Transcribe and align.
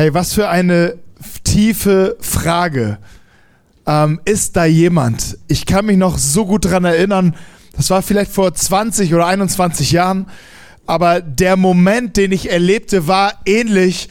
Hey, 0.00 0.14
was 0.14 0.32
für 0.32 0.48
eine 0.48 0.96
tiefe 1.44 2.16
Frage. 2.20 2.96
Ähm, 3.86 4.18
ist 4.24 4.56
da 4.56 4.64
jemand? 4.64 5.36
Ich 5.46 5.66
kann 5.66 5.84
mich 5.84 5.98
noch 5.98 6.16
so 6.16 6.46
gut 6.46 6.64
daran 6.64 6.86
erinnern, 6.86 7.36
das 7.76 7.90
war 7.90 8.00
vielleicht 8.00 8.32
vor 8.32 8.54
20 8.54 9.12
oder 9.12 9.26
21 9.26 9.92
Jahren, 9.92 10.24
aber 10.86 11.20
der 11.20 11.58
Moment, 11.58 12.16
den 12.16 12.32
ich 12.32 12.50
erlebte, 12.50 13.08
war 13.08 13.34
ähnlich 13.44 14.08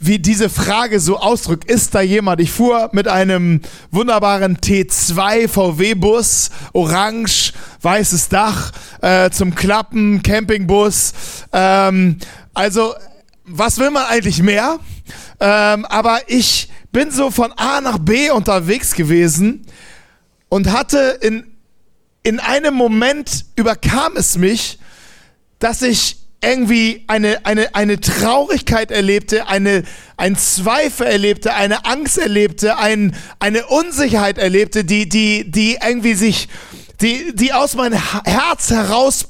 wie 0.00 0.18
diese 0.18 0.48
Frage 0.48 1.00
so 1.00 1.18
ausdrückt, 1.18 1.70
ist 1.70 1.94
da 1.94 2.00
jemand? 2.00 2.40
Ich 2.40 2.50
fuhr 2.50 2.88
mit 2.92 3.08
einem 3.08 3.60
wunderbaren 3.90 4.56
T2 4.56 5.48
VW-Bus, 5.48 6.48
orange, 6.72 7.52
weißes 7.82 8.30
Dach, 8.30 8.72
äh, 9.02 9.28
zum 9.28 9.54
Klappen, 9.54 10.22
Campingbus. 10.22 11.12
Ähm, 11.52 12.16
also, 12.54 12.94
was 13.48 13.78
will 13.78 13.90
man 13.90 14.06
eigentlich 14.06 14.42
mehr? 14.42 14.78
Ähm, 15.40 15.84
aber 15.86 16.20
ich 16.26 16.68
bin 16.92 17.10
so 17.10 17.30
von 17.30 17.52
A 17.52 17.80
nach 17.80 17.98
B 17.98 18.30
unterwegs 18.30 18.94
gewesen 18.94 19.66
und 20.48 20.72
hatte 20.72 21.18
in, 21.20 21.44
in 22.22 22.40
einem 22.40 22.74
Moment 22.74 23.46
überkam 23.56 24.16
es 24.16 24.36
mich, 24.36 24.78
dass 25.58 25.82
ich 25.82 26.16
irgendwie 26.40 27.04
eine, 27.08 27.44
eine, 27.44 27.74
eine 27.74 28.00
Traurigkeit 28.00 28.90
erlebte, 28.90 29.48
eine, 29.48 29.82
ein 30.16 30.36
Zweifel 30.36 31.06
erlebte, 31.06 31.54
eine 31.54 31.84
Angst 31.84 32.16
erlebte, 32.16 32.78
ein, 32.78 33.16
eine 33.40 33.66
Unsicherheit 33.66 34.38
erlebte, 34.38 34.84
die, 34.84 35.08
die, 35.08 35.50
die 35.50 35.78
irgendwie 35.84 36.14
sich, 36.14 36.48
die, 37.00 37.34
die 37.34 37.52
aus 37.52 37.74
meinem 37.74 37.98
Herz 38.24 38.70
heraus 38.70 39.28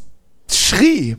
schrie. 0.50 1.16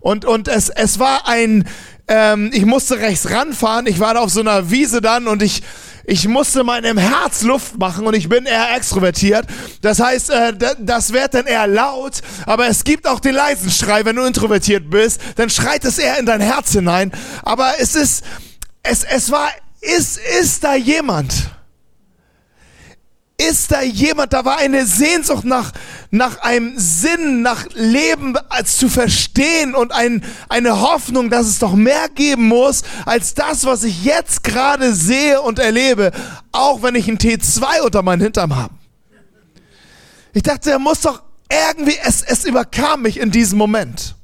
Und, 0.00 0.24
und 0.24 0.48
es, 0.48 0.68
es 0.68 0.98
war 0.98 1.26
ein, 1.26 1.66
ähm, 2.08 2.50
ich 2.52 2.66
musste 2.66 2.98
rechts 2.98 3.30
ranfahren, 3.30 3.86
ich 3.86 4.00
war 4.00 4.14
da 4.14 4.20
auf 4.20 4.30
so 4.30 4.40
einer 4.40 4.70
Wiese 4.70 5.00
dann 5.00 5.26
und 5.26 5.42
ich, 5.42 5.62
ich 6.04 6.28
musste 6.28 6.64
meinem 6.64 6.98
Herz 6.98 7.42
Luft 7.42 7.78
machen 7.78 8.06
und 8.06 8.14
ich 8.14 8.28
bin 8.28 8.44
eher 8.44 8.76
extrovertiert. 8.76 9.46
Das 9.80 10.00
heißt, 10.00 10.30
äh, 10.30 10.52
das 10.78 11.12
wird 11.12 11.34
dann 11.34 11.46
eher 11.46 11.66
laut, 11.66 12.20
aber 12.46 12.68
es 12.68 12.84
gibt 12.84 13.06
auch 13.06 13.20
den 13.20 13.34
leisen 13.34 13.70
Schrei, 13.70 14.04
wenn 14.04 14.16
du 14.16 14.24
introvertiert 14.24 14.90
bist, 14.90 15.20
dann 15.36 15.48
schreit 15.48 15.84
es 15.84 15.98
eher 15.98 16.18
in 16.18 16.26
dein 16.26 16.40
Herz 16.40 16.72
hinein. 16.72 17.10
Aber 17.42 17.74
es 17.78 17.94
ist, 17.94 18.24
es, 18.82 19.04
es 19.04 19.30
war, 19.30 19.48
ist, 19.80 20.18
ist 20.40 20.62
da 20.62 20.74
jemand? 20.74 21.32
Ist 23.50 23.72
da 23.72 23.82
jemand, 23.82 24.32
da 24.32 24.44
war 24.44 24.58
eine 24.58 24.86
Sehnsucht 24.86 25.44
nach, 25.44 25.72
nach 26.10 26.38
einem 26.38 26.74
Sinn, 26.76 27.42
nach 27.42 27.66
Leben 27.74 28.36
als 28.48 28.76
zu 28.76 28.88
verstehen 28.88 29.74
und 29.74 29.92
ein, 29.92 30.24
eine 30.48 30.80
Hoffnung, 30.80 31.30
dass 31.30 31.46
es 31.46 31.58
doch 31.58 31.74
mehr 31.74 32.08
geben 32.14 32.48
muss, 32.48 32.82
als 33.04 33.34
das, 33.34 33.64
was 33.64 33.84
ich 33.84 34.04
jetzt 34.04 34.44
gerade 34.44 34.94
sehe 34.94 35.40
und 35.42 35.58
erlebe, 35.58 36.12
auch 36.52 36.82
wenn 36.82 36.94
ich 36.94 37.08
ein 37.08 37.18
T2 37.18 37.80
unter 37.84 38.02
meinen 38.02 38.22
Hintern 38.22 38.54
habe. 38.56 38.74
Ich 40.32 40.42
dachte, 40.42 40.70
er 40.70 40.78
muss 40.78 41.00
doch 41.00 41.22
irgendwie, 41.50 41.96
es, 42.02 42.22
es 42.22 42.44
überkam 42.44 43.02
mich 43.02 43.18
in 43.18 43.30
diesem 43.30 43.58
Moment. 43.58 44.16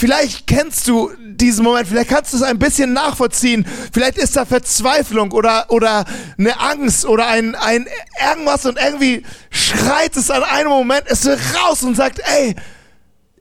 Vielleicht 0.00 0.46
kennst 0.46 0.88
du 0.88 1.10
diesen 1.18 1.62
Moment, 1.62 1.86
vielleicht 1.86 2.08
kannst 2.08 2.32
du 2.32 2.38
es 2.38 2.42
ein 2.42 2.58
bisschen 2.58 2.94
nachvollziehen. 2.94 3.66
Vielleicht 3.92 4.16
ist 4.16 4.34
da 4.34 4.46
Verzweiflung 4.46 5.30
oder, 5.30 5.66
oder 5.68 6.06
eine 6.38 6.58
Angst 6.58 7.04
oder 7.04 7.26
ein, 7.26 7.54
ein 7.54 7.86
irgendwas 8.32 8.64
und 8.64 8.78
irgendwie 8.82 9.26
schreit 9.50 10.16
es 10.16 10.30
an 10.30 10.42
einem 10.42 10.70
Moment, 10.70 11.02
es 11.04 11.26
will 11.26 11.36
raus 11.54 11.82
und 11.82 11.96
sagt, 11.98 12.18
ey, 12.34 12.56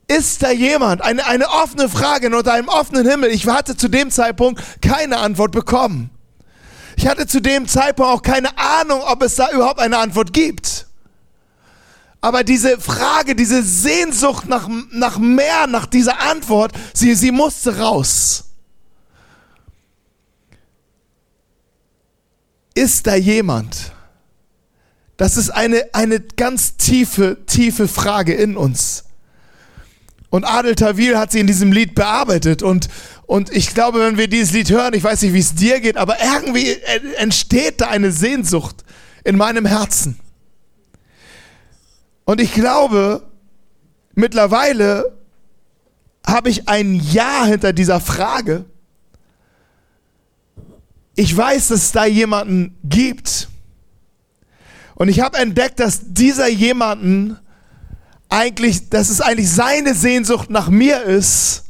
ist 0.10 0.44
da 0.44 0.52
jemand? 0.52 1.02
Eine, 1.02 1.26
eine 1.28 1.48
offene 1.48 1.88
Frage 1.88 2.36
unter 2.36 2.52
einem 2.52 2.68
offenen 2.68 3.08
Himmel. 3.08 3.30
Ich 3.30 3.48
hatte 3.48 3.78
zu 3.78 3.88
dem 3.88 4.12
Zeitpunkt 4.12 4.62
keine 4.82 5.20
Antwort 5.20 5.54
bekommen. 5.54 6.10
Ich 6.98 7.08
hatte 7.08 7.26
zu 7.26 7.40
dem 7.40 7.70
Zeitpunkt 7.70 8.12
auch 8.12 8.22
keine 8.22 8.50
Ahnung, 8.58 9.00
ob 9.06 9.22
es 9.22 9.36
da 9.36 9.50
überhaupt 9.52 9.80
eine 9.80 9.98
Antwort 9.98 10.34
gibt. 10.34 10.89
Aber 12.22 12.44
diese 12.44 12.80
Frage, 12.80 13.36
diese 13.36 13.64
Sehnsucht 13.64 14.48
nach, 14.48 14.70
nach 14.92 15.18
mehr, 15.18 15.68
nach 15.68 15.86
dieser 15.86 16.20
Antwort, 16.20 16.74
sie, 16.94 17.16
sie 17.16 17.32
musste 17.32 17.78
raus. 17.78 18.46
Ist 22.74 23.08
da 23.08 23.16
jemand? 23.16 23.94
Das 25.18 25.38
ist 25.38 25.50
eine, 25.50 25.84
eine 25.94 26.20
ganz 26.20 26.78
tiefe, 26.78 27.38
tiefe 27.46 27.88
Frage 27.88 28.34
in 28.34 28.58
uns. 28.58 29.06
Und 30.30 30.46
Adel 30.46 30.76
Tawil 30.76 31.18
hat 31.18 31.32
sie 31.32 31.40
in 31.40 31.48
diesem 31.48 31.72
Lied 31.72 31.96
bearbeitet. 31.96 32.62
Und, 32.62 32.88
und 33.26 33.52
ich 33.52 33.74
glaube, 33.74 34.00
wenn 34.02 34.18
wir 34.18 34.28
dieses 34.28 34.54
Lied 34.54 34.70
hören, 34.70 34.94
ich 34.94 35.04
weiß 35.04 35.22
nicht, 35.24 35.34
wie 35.34 35.40
es 35.40 35.56
dir 35.56 35.80
geht, 35.80 35.98
aber 35.98 36.18
irgendwie 36.22 36.78
entsteht 37.18 37.82
da 37.82 37.88
eine 37.88 38.12
Sehnsucht 38.12 38.84
in 39.24 39.38
meinem 39.38 39.66
Herzen. 39.66 40.20
Und 42.30 42.40
ich 42.40 42.54
glaube, 42.54 43.24
mittlerweile 44.14 45.18
habe 46.24 46.52
ich 46.52 46.70
ein 46.70 46.94
Ja 46.94 47.46
hinter 47.46 47.74
dieser 47.74 48.00
Frage. 48.00 48.66
Ich 51.16 51.36
weiß, 51.36 51.70
dass 51.70 51.86
es 51.86 51.92
da 51.92 52.06
jemanden 52.06 52.78
gibt. 52.84 53.50
Und 54.94 55.08
ich 55.08 55.22
habe 55.22 55.40
entdeckt, 55.40 55.80
dass 55.80 56.02
dieser 56.14 56.48
jemanden 56.48 57.40
eigentlich, 58.30 58.90
dass 58.90 59.10
es 59.10 59.22
eigentlich 59.22 59.50
seine 59.50 59.96
Sehnsucht 59.96 60.52
nach 60.52 60.70
mir 60.70 61.02
ist, 61.02 61.64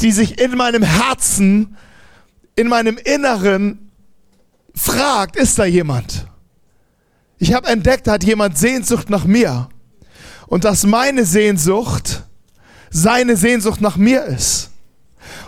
die 0.00 0.10
sich 0.10 0.40
in 0.40 0.56
meinem 0.56 0.82
Herzen, 0.82 1.76
in 2.56 2.66
meinem 2.66 2.98
Inneren 2.98 3.92
fragt, 4.74 5.36
ist 5.36 5.56
da 5.56 5.66
jemand? 5.66 6.26
Ich 7.42 7.52
habe 7.52 7.66
entdeckt, 7.66 8.06
hat 8.06 8.22
jemand 8.22 8.56
Sehnsucht 8.56 9.10
nach 9.10 9.24
mir. 9.24 9.68
Und 10.46 10.62
dass 10.62 10.86
meine 10.86 11.24
Sehnsucht 11.24 12.22
seine 12.88 13.36
Sehnsucht 13.36 13.80
nach 13.80 13.96
mir 13.96 14.22
ist. 14.26 14.70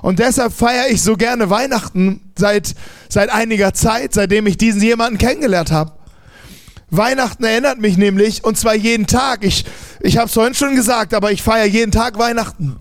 Und 0.02 0.18
deshalb 0.18 0.52
feiere 0.52 0.88
ich 0.90 1.02
so 1.02 1.14
gerne 1.14 1.50
Weihnachten 1.50 2.32
seit, 2.36 2.74
seit 3.08 3.30
einiger 3.30 3.74
Zeit, 3.74 4.12
seitdem 4.12 4.48
ich 4.48 4.56
diesen 4.56 4.82
jemanden 4.82 5.18
kennengelernt 5.18 5.70
habe. 5.70 5.92
Weihnachten 6.90 7.44
erinnert 7.44 7.78
mich 7.78 7.96
nämlich, 7.96 8.42
und 8.42 8.58
zwar 8.58 8.74
jeden 8.74 9.06
Tag. 9.06 9.44
Ich, 9.44 9.64
ich 10.00 10.16
habe 10.16 10.26
es 10.26 10.32
vorhin 10.32 10.54
schon 10.54 10.74
gesagt, 10.74 11.14
aber 11.14 11.30
ich 11.30 11.44
feiere 11.44 11.66
jeden 11.66 11.92
Tag 11.92 12.18
Weihnachten. 12.18 12.74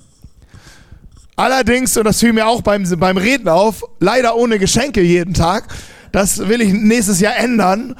Allerdings, 1.36 1.96
und 1.98 2.06
das 2.06 2.20
fiel 2.20 2.34
mir 2.34 2.48
auch 2.48 2.64
beim, 2.64 2.84
beim 2.98 3.18
Reden 3.18 3.48
auf, 3.48 3.84
leider 4.00 4.36
ohne 4.36 4.58
Geschenke 4.58 5.04
jeden 5.04 5.36
Tag. 5.36 5.66
Das 6.12 6.48
will 6.48 6.62
ich 6.62 6.74
nächstes 6.74 7.20
Jahr 7.20 7.38
ändern. 7.38 7.96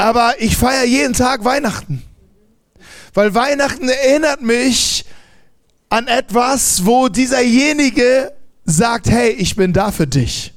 Aber 0.00 0.36
ich 0.38 0.56
feiere 0.56 0.84
jeden 0.84 1.12
Tag 1.12 1.44
Weihnachten. 1.44 2.02
Weil 3.12 3.34
Weihnachten 3.34 3.86
erinnert 3.86 4.40
mich 4.40 5.04
an 5.90 6.06
etwas, 6.06 6.86
wo 6.86 7.08
dieserjenige 7.08 8.32
sagt, 8.64 9.10
hey, 9.10 9.28
ich 9.28 9.56
bin 9.56 9.74
da 9.74 9.92
für 9.92 10.06
dich. 10.06 10.54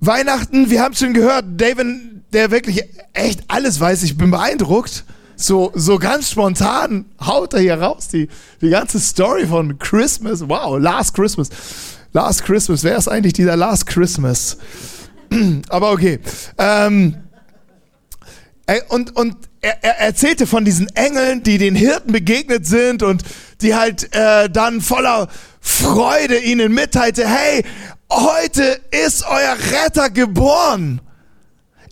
Weihnachten, 0.00 0.68
wir 0.68 0.82
haben 0.82 0.94
schon 0.94 1.14
gehört, 1.14 1.46
David, 1.56 1.86
der 2.34 2.50
wirklich 2.50 2.84
echt 3.14 3.40
alles 3.48 3.80
weiß, 3.80 4.02
ich 4.02 4.18
bin 4.18 4.30
beeindruckt. 4.30 5.04
So, 5.36 5.72
so 5.74 5.98
ganz 5.98 6.30
spontan 6.30 7.06
haut 7.24 7.54
er 7.54 7.60
hier 7.60 7.80
raus 7.80 8.08
die, 8.08 8.28
die 8.60 8.68
ganze 8.68 9.00
Story 9.00 9.46
von 9.46 9.78
Christmas. 9.78 10.46
Wow, 10.46 10.78
Last 10.78 11.14
Christmas. 11.14 11.48
Last 12.12 12.44
Christmas. 12.44 12.84
Wer 12.84 12.98
ist 12.98 13.08
eigentlich 13.08 13.32
dieser 13.32 13.56
Last 13.56 13.86
Christmas? 13.86 14.58
Aber 15.68 15.92
okay. 15.92 16.20
Ähm, 16.58 17.16
und, 18.88 19.16
und 19.16 19.36
er, 19.60 19.82
er, 19.82 19.98
erzählte 19.98 20.46
von 20.46 20.64
diesen 20.64 20.88
Engeln, 20.94 21.42
die 21.42 21.58
den 21.58 21.74
Hirten 21.74 22.12
begegnet 22.12 22.66
sind 22.66 23.02
und 23.02 23.22
die 23.60 23.74
halt 23.74 24.14
äh, 24.14 24.48
dann 24.48 24.80
voller 24.80 25.28
Freude 25.60 26.38
ihnen 26.38 26.72
mitteilte, 26.72 27.28
hey, 27.28 27.64
heute 28.10 28.80
ist 28.90 29.24
euer 29.26 29.56
Retter 29.72 30.10
geboren. 30.10 31.00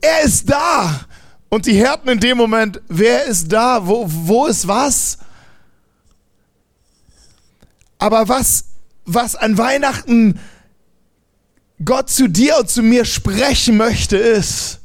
Er 0.00 0.22
ist 0.22 0.48
da. 0.48 1.00
Und 1.48 1.66
die 1.66 1.74
Hirten 1.74 2.08
in 2.08 2.20
dem 2.20 2.36
Moment, 2.36 2.80
wer 2.88 3.24
ist 3.24 3.52
da? 3.52 3.86
Wo, 3.86 4.04
wo 4.06 4.46
ist 4.46 4.68
was? 4.68 5.18
Aber 7.98 8.28
was, 8.28 8.64
was 9.04 9.34
an 9.34 9.58
Weihnachten 9.58 10.38
Gott 11.84 12.10
zu 12.10 12.28
dir 12.28 12.58
und 12.58 12.68
zu 12.68 12.82
mir 12.82 13.04
sprechen 13.04 13.76
möchte, 13.76 14.16
ist, 14.16 14.80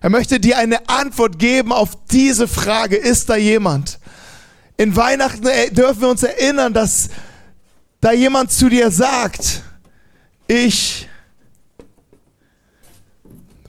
er 0.00 0.10
möchte 0.10 0.38
dir 0.38 0.58
eine 0.58 0.86
Antwort 0.88 1.38
geben 1.38 1.72
auf 1.72 1.96
diese 2.10 2.46
Frage, 2.46 2.96
ist 2.96 3.30
da 3.30 3.36
jemand? 3.36 3.98
In 4.76 4.94
Weihnachten 4.96 5.48
dürfen 5.74 6.02
wir 6.02 6.08
uns 6.08 6.22
erinnern, 6.22 6.74
dass 6.74 7.08
da 8.00 8.12
jemand 8.12 8.52
zu 8.52 8.68
dir 8.68 8.90
sagt, 8.90 9.62
ich 10.46 11.08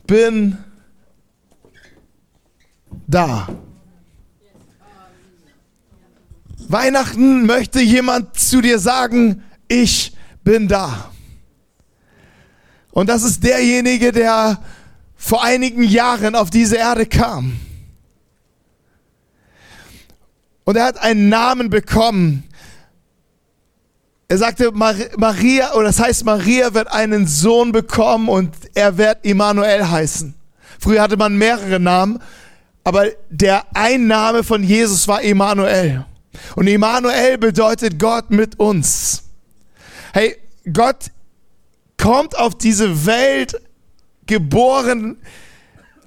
bin 0.06 0.58
da. 3.06 3.48
Weihnachten 6.68 7.46
möchte 7.46 7.80
jemand 7.80 8.38
zu 8.38 8.60
dir 8.60 8.78
sagen, 8.78 9.42
ich 9.68 10.14
bin 10.44 10.68
da. 10.68 11.12
Und 12.96 13.10
das 13.10 13.24
ist 13.24 13.44
derjenige, 13.44 14.10
der 14.10 14.58
vor 15.16 15.44
einigen 15.44 15.82
Jahren 15.82 16.34
auf 16.34 16.48
diese 16.48 16.76
Erde 16.76 17.04
kam. 17.04 17.60
Und 20.64 20.76
er 20.78 20.86
hat 20.86 20.96
einen 21.02 21.28
Namen 21.28 21.68
bekommen. 21.68 22.44
Er 24.28 24.38
sagte, 24.38 24.72
Maria, 24.72 25.74
oder 25.74 25.88
das 25.88 26.00
heißt, 26.00 26.24
Maria 26.24 26.72
wird 26.72 26.90
einen 26.90 27.26
Sohn 27.26 27.70
bekommen 27.70 28.30
und 28.30 28.54
er 28.72 28.96
wird 28.96 29.26
Immanuel 29.26 29.86
heißen. 29.86 30.32
Früher 30.80 31.02
hatte 31.02 31.18
man 31.18 31.36
mehrere 31.36 31.78
Namen, 31.78 32.18
aber 32.82 33.08
der 33.28 33.66
Einname 33.74 34.42
von 34.42 34.62
Jesus 34.62 35.06
war 35.06 35.20
Immanuel. 35.20 36.06
Und 36.54 36.66
Immanuel 36.66 37.36
bedeutet 37.36 37.98
Gott 37.98 38.30
mit 38.30 38.58
uns. 38.58 39.22
Hey, 40.14 40.38
Gott 40.72 41.10
kommt 41.98 42.38
auf 42.38 42.56
diese 42.56 43.06
Welt 43.06 43.60
geboren 44.26 45.18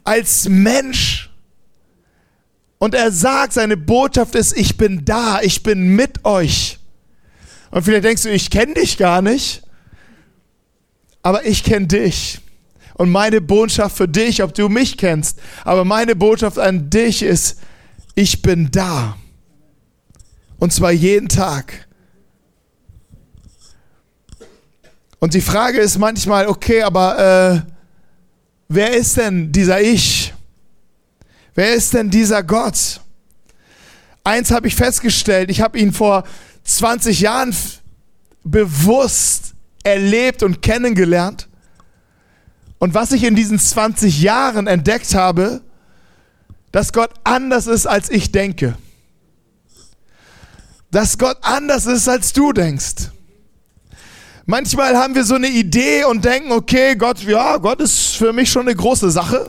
als 0.04 0.48
Mensch. 0.50 1.30
Und 2.78 2.96
er 2.96 3.12
sagt, 3.12 3.54
seine 3.54 3.78
Botschaft 3.78 4.36
ist, 4.36 4.58
ich 4.58 4.78
bin 4.78 5.04
da, 5.04 5.42
ich 5.42 5.64
bin 5.64 5.96
mit 5.96 6.24
euch. 6.26 6.80
Und 7.72 7.84
vielleicht 7.84 8.06
denkst 8.06 8.24
du, 8.24 8.30
ich 8.30 8.50
kenne 8.50 8.74
dich 8.76 8.98
gar 8.98 9.22
nicht, 9.22 9.64
aber 11.22 11.46
ich 11.46 11.64
kenne 11.64 11.88
dich. 11.88 12.40
Und 12.96 13.12
meine 13.12 13.42
Botschaft 13.42 13.98
für 13.98 14.08
dich, 14.08 14.42
ob 14.44 14.54
du 14.54 14.70
mich 14.70 14.98
kennst, 14.98 15.40
aber 15.64 15.86
meine 15.86 16.16
Botschaft 16.16 16.58
an 16.58 16.90
dich 16.90 17.22
ist, 17.22 17.60
ich 18.16 18.42
bin 18.42 18.72
da. 18.72 19.18
Und 20.58 20.74
zwar 20.74 20.92
jeden 20.92 21.30
Tag. 21.30 21.88
Und 25.20 25.34
die 25.34 25.42
Frage 25.42 25.80
ist 25.80 25.98
manchmal, 25.98 26.48
okay, 26.48 26.82
aber 26.82 27.20
äh, 27.20 27.72
wer 28.70 28.96
ist 28.96 29.18
denn 29.18 29.52
dieser 29.52 29.82
Ich? 29.82 30.34
Wer 31.56 31.74
ist 31.74 31.94
denn 31.94 32.10
dieser 32.10 32.42
Gott? 32.42 33.02
Eins 34.24 34.52
habe 34.52 34.68
ich 34.68 34.76
festgestellt, 34.76 35.52
ich 35.52 35.62
habe 35.62 35.78
ihn 35.78 35.92
vor 35.92 36.24
20 36.64 37.20
Jahren 37.20 37.56
bewusst 38.44 39.56
erlebt 39.84 40.44
und 40.44 40.62
kennengelernt. 40.62 41.50
Und 42.78 42.94
was 42.94 43.12
ich 43.12 43.24
in 43.24 43.36
diesen 43.36 43.60
20 43.60 44.22
Jahren 44.22 44.68
entdeckt 44.68 45.14
habe, 45.14 45.62
dass 46.72 46.94
Gott 46.94 47.12
anders 47.24 47.68
ist, 47.68 47.88
als 47.88 48.10
ich 48.10 48.32
denke. 48.32 48.78
Dass 50.92 51.18
Gott 51.18 51.38
anders 51.42 51.88
ist, 51.88 52.08
als 52.08 52.32
du 52.32 52.54
denkst. 52.54 53.10
Manchmal 54.50 54.98
haben 54.98 55.14
wir 55.14 55.24
so 55.26 55.36
eine 55.36 55.48
Idee 55.48 56.06
und 56.06 56.26
denken, 56.26 56.52
okay, 56.52 56.96
Gott, 56.96 57.22
ja, 57.22 57.58
Gott 57.58 57.80
ist 57.82 58.16
für 58.16 58.34
mich 58.34 58.50
schon 58.50 58.64
eine 58.64 58.76
große 58.76 59.12
Sache. 59.12 59.48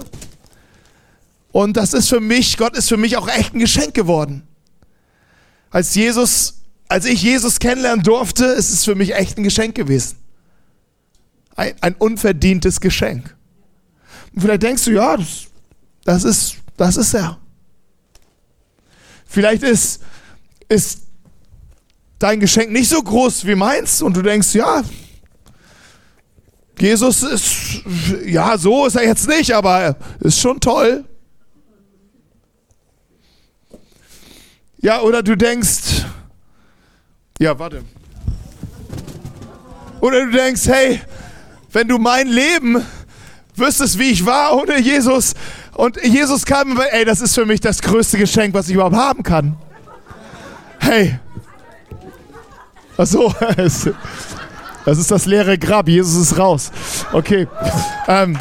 Und 1.52 1.79
das 1.79 1.94
ist 1.94 2.11
für 2.11 2.20
mich, 2.20 2.58
Gott 2.58 2.76
ist 2.76 2.91
für 2.91 2.99
mich 2.99 3.17
auch 3.17 3.26
echt 3.26 3.55
ein 3.55 3.61
Geschenk 3.61 3.94
geworden. 3.94 4.47
Als 5.70 5.94
Jesus, 5.94 6.61
als 6.87 7.06
ich 7.06 7.23
Jesus 7.23 7.58
kennenlernen 7.58 8.05
durfte, 8.05 8.44
ist 8.44 8.69
es 8.69 8.85
für 8.85 8.94
mich 8.94 9.14
echt 9.14 9.38
ein 9.38 9.43
Geschenk 9.43 9.75
gewesen. 9.75 10.19
Ein, 11.56 11.73
ein 11.81 11.94
unverdientes 11.94 12.79
Geschenk. 12.79 13.35
Und 14.35 14.43
vielleicht 14.43 14.64
denkst 14.64 14.85
du, 14.85 14.91
ja, 14.91 15.17
das, 15.17 15.47
das 16.05 16.25
ist, 16.25 16.56
das 16.76 16.99
ist 16.99 17.14
er. 17.14 17.38
Vielleicht 19.25 19.62
ist, 19.62 20.02
ist 20.69 21.05
dein 22.20 22.38
Geschenk 22.38 22.70
nicht 22.70 22.88
so 22.88 23.02
groß 23.02 23.46
wie 23.46 23.56
meins 23.56 24.00
und 24.02 24.17
du 24.17 24.22
denkst, 24.22 24.55
ja, 24.55 24.84
Jesus 26.78 27.22
ist, 27.22 27.82
ja, 28.25 28.56
so 28.56 28.87
ist 28.87 28.94
er 28.94 29.05
jetzt 29.05 29.28
nicht, 29.28 29.52
aber 29.52 29.96
ist 30.20 30.40
schon 30.40 30.61
toll. 30.61 31.05
Ja, 34.81 35.00
oder 35.02 35.22
du 35.22 35.37
denkst, 35.37 36.06
ja, 37.38 37.58
warte. 37.58 37.84
Oder 40.00 40.25
du 40.25 40.32
denkst, 40.32 40.66
hey, 40.66 41.00
wenn 41.73 41.88
du 41.88 41.99
mein 41.99 42.28
Leben 42.28 42.82
wüsstest, 43.56 43.99
wie 43.99 44.11
ich 44.11 44.25
war 44.25 44.56
ohne 44.56 44.81
Jesus 44.81 45.34
und 45.75 46.02
Jesus 46.02 46.46
kam, 46.46 46.81
ey, 46.81 47.05
das 47.05 47.20
ist 47.20 47.34
für 47.34 47.44
mich 47.44 47.61
das 47.61 47.82
größte 47.82 48.16
Geschenk, 48.16 48.55
was 48.55 48.69
ich 48.69 48.75
überhaupt 48.75 48.96
haben 48.96 49.23
kann. 49.23 49.56
Hey. 50.78 51.19
Ach 53.02 53.06
so, 53.06 53.35
das 53.56 54.99
ist 54.99 55.11
das 55.11 55.25
leere 55.25 55.56
Grab. 55.56 55.88
Jesus 55.88 56.17
ist 56.17 56.38
raus. 56.38 56.70
Okay. 57.12 57.49
Ähm. 58.06 58.38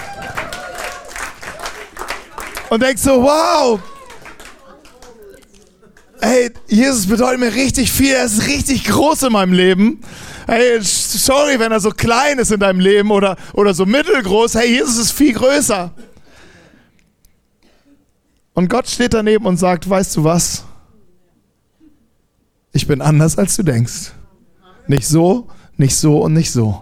Und 2.70 2.84
denkst 2.84 3.02
so, 3.02 3.24
wow, 3.24 3.80
hey, 6.20 6.52
Jesus 6.68 7.08
bedeutet 7.08 7.40
mir 7.40 7.54
richtig 7.54 7.90
viel, 7.90 8.14
er 8.14 8.26
ist 8.26 8.48
richtig 8.48 8.84
groß 8.84 9.24
in 9.24 9.32
meinem 9.32 9.54
Leben. 9.54 10.02
Hey, 10.46 10.80
sorry, 10.82 11.58
wenn 11.58 11.72
er 11.72 11.80
so 11.80 11.92
klein 11.92 12.38
ist 12.38 12.52
in 12.52 12.60
deinem 12.60 12.82
Leben 12.82 13.12
oder, 13.12 13.38
oder 13.54 13.74
so 13.74 13.86
mittelgroß. 13.86 14.56
Hey, 14.56 14.74
Jesus 14.74 14.98
ist 14.98 15.12
viel 15.14 15.32
größer. 15.32 15.94
Und 18.54 18.70
Gott 18.70 18.90
steht 18.90 19.14
daneben 19.14 19.46
und 19.46 19.56
sagt, 19.56 19.90
weißt 19.90 20.18
du 20.18 20.26
was? 20.26 20.66
Ich 22.74 22.86
bin 22.88 23.02
anders, 23.02 23.38
als 23.38 23.56
du 23.56 23.64
denkst. 23.64 24.12
Nicht 24.89 25.07
so, 25.07 25.47
nicht 25.77 25.95
so 25.95 26.18
und 26.18 26.33
nicht 26.33 26.50
so. 26.50 26.81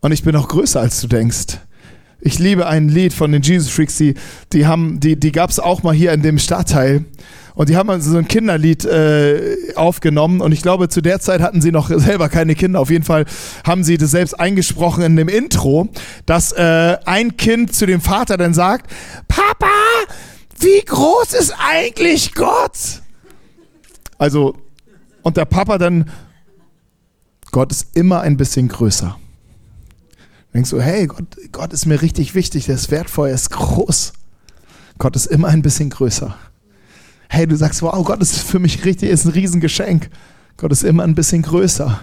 Und 0.00 0.10
ich 0.10 0.24
bin 0.24 0.34
auch 0.34 0.48
größer, 0.48 0.80
als 0.80 1.00
du 1.00 1.06
denkst. 1.06 1.58
Ich 2.20 2.40
liebe 2.40 2.66
ein 2.66 2.88
Lied 2.88 3.12
von 3.12 3.30
den 3.30 3.42
Jesus 3.42 3.70
Freaks, 3.70 3.96
die, 3.96 4.14
die, 4.52 4.66
die, 4.98 5.14
die 5.14 5.30
gab 5.30 5.50
es 5.50 5.60
auch 5.60 5.84
mal 5.84 5.94
hier 5.94 6.12
in 6.12 6.20
dem 6.22 6.40
Stadtteil. 6.40 7.04
Und 7.54 7.68
die 7.68 7.76
haben 7.76 7.88
also 7.90 8.10
so 8.10 8.18
ein 8.18 8.26
Kinderlied 8.26 8.84
äh, 8.86 9.72
aufgenommen 9.76 10.40
und 10.40 10.50
ich 10.50 10.62
glaube, 10.62 10.88
zu 10.88 11.00
der 11.00 11.20
Zeit 11.20 11.40
hatten 11.40 11.60
sie 11.60 11.70
noch 11.70 11.88
selber 11.96 12.28
keine 12.28 12.56
Kinder. 12.56 12.80
Auf 12.80 12.90
jeden 12.90 13.04
Fall 13.04 13.24
haben 13.64 13.84
sie 13.84 13.96
das 13.96 14.10
selbst 14.10 14.34
eingesprochen 14.34 15.04
in 15.04 15.14
dem 15.14 15.28
Intro, 15.28 15.90
dass 16.26 16.50
äh, 16.50 16.96
ein 17.04 17.36
Kind 17.36 17.72
zu 17.72 17.86
dem 17.86 18.00
Vater 18.00 18.36
dann 18.36 18.52
sagt, 18.52 18.90
Papa, 19.28 19.70
wie 20.58 20.84
groß 20.84 21.34
ist 21.34 21.54
eigentlich 21.56 22.34
Gott? 22.34 23.02
Also, 24.18 24.56
und 25.22 25.36
der 25.36 25.44
Papa 25.44 25.78
dann, 25.78 26.10
Gott 27.50 27.72
ist 27.72 27.96
immer 27.96 28.20
ein 28.20 28.36
bisschen 28.36 28.68
größer. 28.68 29.16
Denkst 30.54 30.70
du, 30.70 30.80
hey, 30.80 31.06
Gott, 31.06 31.24
Gott 31.52 31.72
ist 31.72 31.86
mir 31.86 32.02
richtig 32.02 32.34
wichtig, 32.34 32.66
der 32.66 32.74
ist 32.74 32.90
wertvoll, 32.90 33.28
er 33.28 33.34
ist 33.34 33.50
groß. 33.50 34.12
Gott 34.98 35.16
ist 35.16 35.26
immer 35.26 35.48
ein 35.48 35.62
bisschen 35.62 35.90
größer. 35.90 36.36
Hey, 37.28 37.46
du 37.46 37.56
sagst, 37.56 37.82
wow, 37.82 38.04
Gott 38.04 38.20
ist 38.20 38.38
für 38.38 38.58
mich 38.58 38.84
richtig, 38.84 39.10
ist 39.10 39.24
ein 39.24 39.32
Riesengeschenk. 39.32 40.10
Gott 40.56 40.72
ist 40.72 40.82
immer 40.82 41.04
ein 41.04 41.14
bisschen 41.14 41.42
größer. 41.42 42.00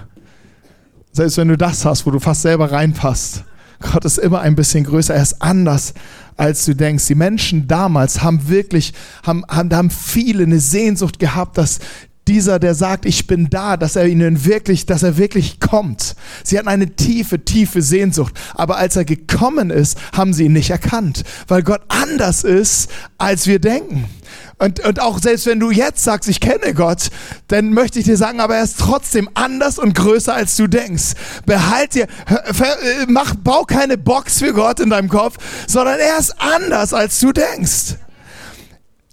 Selbst 1.11 1.37
wenn 1.37 1.49
du 1.49 1.57
das 1.57 1.83
hast, 1.83 2.05
wo 2.05 2.11
du 2.11 2.19
fast 2.19 2.41
selber 2.41 2.71
reinpasst. 2.71 3.43
Gott 3.79 4.05
ist 4.05 4.17
immer 4.17 4.39
ein 4.39 4.55
bisschen 4.55 4.85
größer. 4.85 5.13
Er 5.13 5.21
ist 5.21 5.41
anders, 5.41 5.93
als 6.35 6.65
du 6.65 6.75
denkst. 6.75 7.05
Die 7.07 7.15
Menschen 7.15 7.67
damals 7.67 8.23
haben 8.23 8.47
wirklich, 8.47 8.93
haben, 9.23 9.43
haben, 9.47 9.75
haben 9.75 9.89
viele 9.89 10.43
eine 10.43 10.59
Sehnsucht 10.59 11.19
gehabt, 11.19 11.57
dass 11.57 11.79
dieser, 12.27 12.59
der 12.59 12.75
sagt, 12.75 13.05
ich 13.05 13.27
bin 13.27 13.49
da, 13.49 13.77
dass 13.77 13.95
er 13.95 14.05
ihnen 14.05 14.45
wirklich, 14.45 14.85
dass 14.85 15.03
er 15.03 15.17
wirklich 15.17 15.59
kommt. 15.59 16.15
Sie 16.43 16.57
hatten 16.57 16.67
eine 16.67 16.95
tiefe, 16.95 17.43
tiefe 17.43 17.81
Sehnsucht. 17.81 18.33
Aber 18.53 18.77
als 18.77 18.95
er 18.95 19.05
gekommen 19.05 19.69
ist, 19.69 19.97
haben 20.13 20.33
sie 20.33 20.45
ihn 20.45 20.53
nicht 20.53 20.69
erkannt, 20.69 21.23
weil 21.47 21.63
Gott 21.63 21.81
anders 21.87 22.43
ist, 22.43 22.89
als 23.17 23.47
wir 23.47 23.59
denken. 23.59 24.05
Und, 24.59 24.79
und 24.79 24.99
auch 24.99 25.19
selbst 25.19 25.45
wenn 25.45 25.59
du 25.59 25.69
jetzt 25.69 26.03
sagst, 26.03 26.27
ich 26.29 26.39
kenne 26.39 26.73
Gott, 26.73 27.09
dann 27.47 27.73
möchte 27.73 27.99
ich 27.99 28.05
dir 28.05 28.17
sagen, 28.17 28.39
aber 28.39 28.55
er 28.55 28.63
ist 28.63 28.79
trotzdem 28.79 29.29
anders 29.35 29.77
und 29.77 29.93
größer, 29.93 30.33
als 30.33 30.55
du 30.55 30.67
denkst. 30.67 31.13
Behalt 31.45 31.93
dir, 31.93 32.07
mach, 33.07 33.35
bau 33.35 33.63
keine 33.63 33.97
Box 33.97 34.39
für 34.39 34.53
Gott 34.53 34.79
in 34.79 34.89
deinem 34.89 35.09
Kopf, 35.09 35.37
sondern 35.67 35.99
er 35.99 36.17
ist 36.17 36.33
anders, 36.39 36.93
als 36.93 37.19
du 37.19 37.31
denkst. 37.31 37.97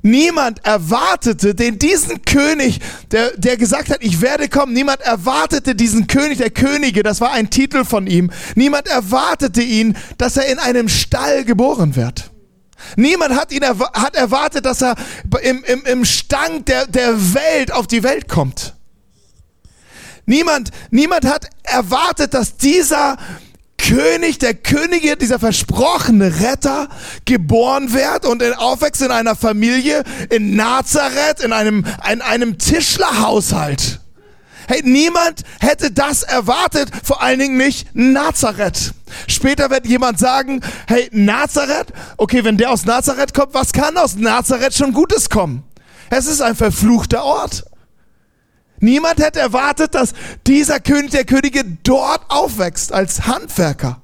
Niemand 0.07 0.67
erwartete 0.67 1.55
den, 1.55 1.79
diesen 1.79 2.27
König, 2.27 2.81
der, 3.11 3.31
der 3.39 3.57
gesagt 3.57 3.89
hat, 3.89 4.03
ich 4.03 4.21
werde 4.21 4.51
kommen. 4.51 4.75
Niemand 4.75 5.01
erwartete 5.01 5.75
diesen 5.75 6.09
König 6.09 6.37
der 6.37 6.51
Könige, 6.51 7.03
das 7.03 7.23
war 7.23 7.33
ein 7.33 7.49
Titel 7.49 7.87
von 7.87 8.07
ihm. 8.07 8.31
Niemand 8.55 8.87
erwartete 8.87 9.63
ihn, 9.63 9.97
dass 10.19 10.37
er 10.37 10.45
in 10.53 10.59
einem 10.59 10.91
Stall 10.91 11.45
geboren 11.45 11.97
wird. 11.97 12.31
Niemand 12.97 13.35
hat 13.35 13.51
ihn 13.51 13.63
erwa 13.63 13.91
hat 13.95 14.15
erwartet, 14.15 14.67
dass 14.67 14.83
er 14.83 14.95
im, 15.41 15.65
im, 15.65 15.87
im 15.87 16.05
Stank 16.05 16.67
der, 16.67 16.87
der 16.87 17.33
Welt 17.33 17.73
auf 17.73 17.87
die 17.87 18.03
Welt 18.03 18.29
kommt. 18.29 18.75
Niemand, 20.27 20.69
niemand 20.91 21.25
hat 21.25 21.49
erwartet, 21.63 22.35
dass 22.35 22.59
dieser 22.59 23.17
König 23.87 24.39
der 24.39 24.55
Könige, 24.55 25.17
dieser 25.17 25.39
versprochene 25.39 26.41
Retter, 26.41 26.89
geboren 27.27 27.93
wird 27.93 28.25
und 28.25 28.43
aufwächst 28.57 29.03
in 29.03 29.11
einer 29.11 29.37
Familie 29.37 30.05
in 30.31 30.57
Nazareth, 30.57 31.41
in 31.45 31.53
einem, 31.53 31.85
in 32.11 32.23
einem 32.23 32.57
Tischlerhaushalt. 32.57 34.01
Hey, 34.69 34.81
niemand 34.85 35.43
hätte 35.61 35.91
das 35.91 36.23
erwartet, 36.23 36.89
vor 37.03 37.23
allen 37.23 37.39
Dingen 37.39 37.59
nicht 37.59 37.89
Nazareth. 37.93 38.95
Später 39.27 39.69
wird 39.69 39.87
jemand 39.87 40.19
sagen, 40.19 40.63
hey, 40.87 41.11
Nazareth, 41.13 41.93
okay, 42.17 42.43
wenn 42.43 42.57
der 42.57 42.71
aus 42.71 42.87
Nazareth 42.87 43.35
kommt, 43.35 43.53
was 43.53 43.73
kann 43.73 43.99
aus 43.99 44.17
Nazareth 44.17 44.75
schon 44.75 44.95
Gutes 44.95 45.29
kommen? 45.29 45.63
Es 46.09 46.27
ist 46.27 46.41
ein 46.41 46.57
verfluchter 46.57 47.23
Ort. 47.23 47.65
Niemand 48.81 49.21
hätte 49.21 49.41
erwartet, 49.41 49.95
dass 49.95 50.13
dieser 50.47 50.81
König 50.81 51.11
der 51.11 51.25
Könige 51.25 51.65
dort 51.83 52.23
aufwächst 52.29 52.93
als 52.93 53.27
Handwerker. 53.27 54.01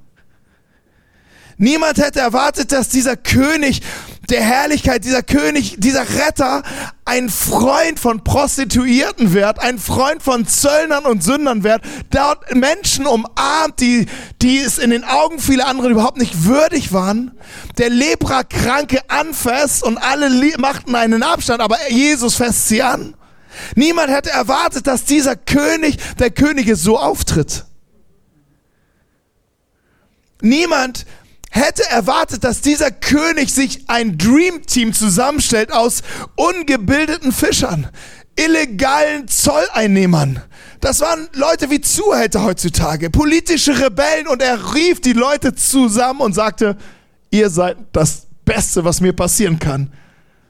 Niemand 1.62 1.98
hätte 1.98 2.20
erwartet, 2.20 2.72
dass 2.72 2.88
dieser 2.88 3.18
König 3.18 3.82
der 4.30 4.40
Herrlichkeit, 4.40 5.04
dieser 5.04 5.22
König, 5.22 5.76
dieser 5.78 6.08
Retter 6.08 6.62
ein 7.04 7.28
Freund 7.28 8.00
von 8.00 8.24
Prostituierten 8.24 9.34
wird, 9.34 9.58
ein 9.58 9.78
Freund 9.78 10.22
von 10.22 10.46
Zöllnern 10.46 11.04
und 11.04 11.22
Sündern 11.22 11.62
wird, 11.62 11.82
dort 12.10 12.54
Menschen 12.54 13.06
umarmt, 13.06 13.78
die, 13.80 14.06
die 14.40 14.58
es 14.58 14.78
in 14.78 14.88
den 14.88 15.04
Augen 15.04 15.38
vieler 15.38 15.66
anderen 15.66 15.90
überhaupt 15.92 16.16
nicht 16.16 16.44
würdig 16.44 16.94
waren, 16.94 17.32
der 17.76 17.90
Leprakranke 17.90 19.00
anfasst 19.08 19.82
und 19.82 19.98
alle 19.98 20.30
machten 20.56 20.94
einen 20.94 21.22
Abstand, 21.22 21.60
aber 21.60 21.76
Jesus 21.90 22.36
fasst 22.36 22.68
sie 22.68 22.82
an. 22.82 23.14
Niemand 23.74 24.10
hätte 24.10 24.30
erwartet, 24.30 24.86
dass 24.86 25.04
dieser 25.04 25.36
König 25.36 25.98
der 26.18 26.30
Könige 26.30 26.76
so 26.76 26.98
auftritt. 26.98 27.64
Niemand 30.42 31.06
hätte 31.50 31.82
erwartet, 31.90 32.44
dass 32.44 32.60
dieser 32.60 32.90
König 32.90 33.52
sich 33.52 33.84
ein 33.88 34.16
Dream 34.16 34.64
Team 34.66 34.92
zusammenstellt 34.92 35.72
aus 35.72 36.02
ungebildeten 36.36 37.32
Fischern, 37.32 37.88
illegalen 38.36 39.28
Zolleinnehmern. 39.28 40.42
Das 40.80 41.00
waren 41.00 41.28
Leute 41.34 41.70
wie 41.70 41.80
Zuhälter 41.80 42.42
heutzutage, 42.42 43.10
politische 43.10 43.78
Rebellen 43.78 44.28
und 44.28 44.40
er 44.40 44.74
rief 44.74 45.00
die 45.00 45.12
Leute 45.12 45.54
zusammen 45.54 46.20
und 46.20 46.34
sagte, 46.34 46.76
ihr 47.30 47.50
seid 47.50 47.76
das 47.92 48.26
Beste, 48.44 48.84
was 48.84 49.00
mir 49.00 49.12
passieren 49.12 49.58
kann. 49.58 49.92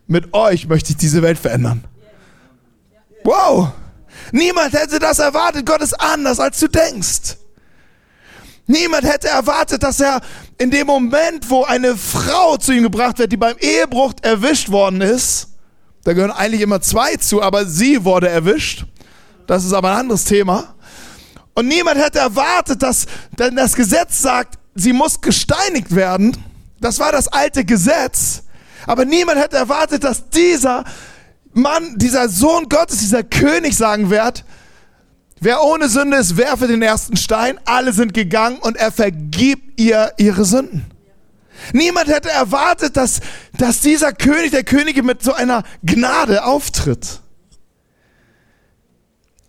Mit 0.07 0.33
euch 0.35 0.69
möchte 0.69 0.93
ich 0.93 0.99
diese 0.99 1.23
Welt 1.23 1.39
verändern. 1.39 1.85
Wow! 3.25 3.73
Niemand 4.33 4.73
hätte 4.73 4.99
das 4.99 5.19
erwartet. 5.19 5.67
Gott 5.67 5.83
ist 5.83 5.95
anders, 6.01 6.41
als 6.41 6.59
du 6.61 6.69
denkst. 6.69 7.37
Niemand 8.67 9.05
hätte 9.05 9.29
erwartet, 9.29 9.83
dass 9.83 9.99
er 9.99 10.21
in 10.59 10.71
dem 10.71 10.87
Moment, 10.87 11.51
wo 11.51 11.65
eine 11.65 11.97
Frau 11.97 12.57
zu 12.57 12.73
ihm 12.73 12.85
gebracht 12.85 13.19
wird, 13.19 13.33
die 13.33 13.37
beim 13.37 13.57
Ehebruch 13.59 14.13
erwischt 14.23 14.71
worden 14.71 15.01
ist, 15.01 15.49
da 16.05 16.13
gehören 16.13 16.31
eigentlich 16.31 16.61
immer 16.63 16.81
zwei 16.81 17.17
zu, 17.17 17.43
aber 17.43 17.67
sie 17.67 18.05
wurde 18.05 18.29
erwischt. 18.29 18.87
Das 19.47 19.65
ist 19.65 19.73
aber 19.73 19.91
ein 19.91 19.99
anderes 19.99 20.25
Thema. 20.25 20.75
Und 21.55 21.67
niemand 21.67 21.99
hätte 21.99 22.21
erwartet, 22.21 22.83
dass, 22.83 23.07
denn 23.39 23.57
das 23.57 23.75
Gesetz 23.75 24.23
sagt, 24.23 24.59
sie 24.75 24.93
muss 24.93 25.21
gesteinigt 25.21 25.95
werden. 25.95 26.37
Das 26.81 26.99
war 27.01 27.13
das 27.13 27.29
alte 27.29 27.65
Gesetz. 27.65 28.45
Aber 28.87 29.05
niemand 29.05 29.39
hätte 29.41 29.57
erwartet, 29.57 30.05
dass 30.05 30.31
dieser 30.31 30.85
Mann, 31.53 31.97
dieser 31.97 32.29
Sohn 32.29 32.69
Gottes, 32.69 32.99
dieser 32.99 33.25
König 33.25 33.77
sagen 33.77 34.11
wird, 34.11 34.45
wer 35.41 35.63
ohne 35.63 35.89
Sünde 35.89 36.17
ist, 36.19 36.37
werfe 36.37 36.69
den 36.69 36.83
ersten 36.83 37.17
Stein. 37.17 37.59
Alle 37.65 37.93
sind 37.93 38.15
gegangen 38.15 38.59
und 38.59 38.77
er 38.77 38.93
vergibt 38.93 39.81
ihr 39.81 40.13
ihre 40.17 40.45
Sünden. 40.45 40.87
Niemand 41.73 42.09
hätte 42.09 42.31
erwartet, 42.31 42.97
dass, 42.97 43.21
dass 43.57 43.81
dieser 43.81 44.13
König 44.13 44.51
der 44.51 44.65
Könige 44.65 45.03
mit 45.03 45.23
so 45.23 45.33
einer 45.33 45.63
Gnade 45.83 46.45
auftritt. 46.45 47.21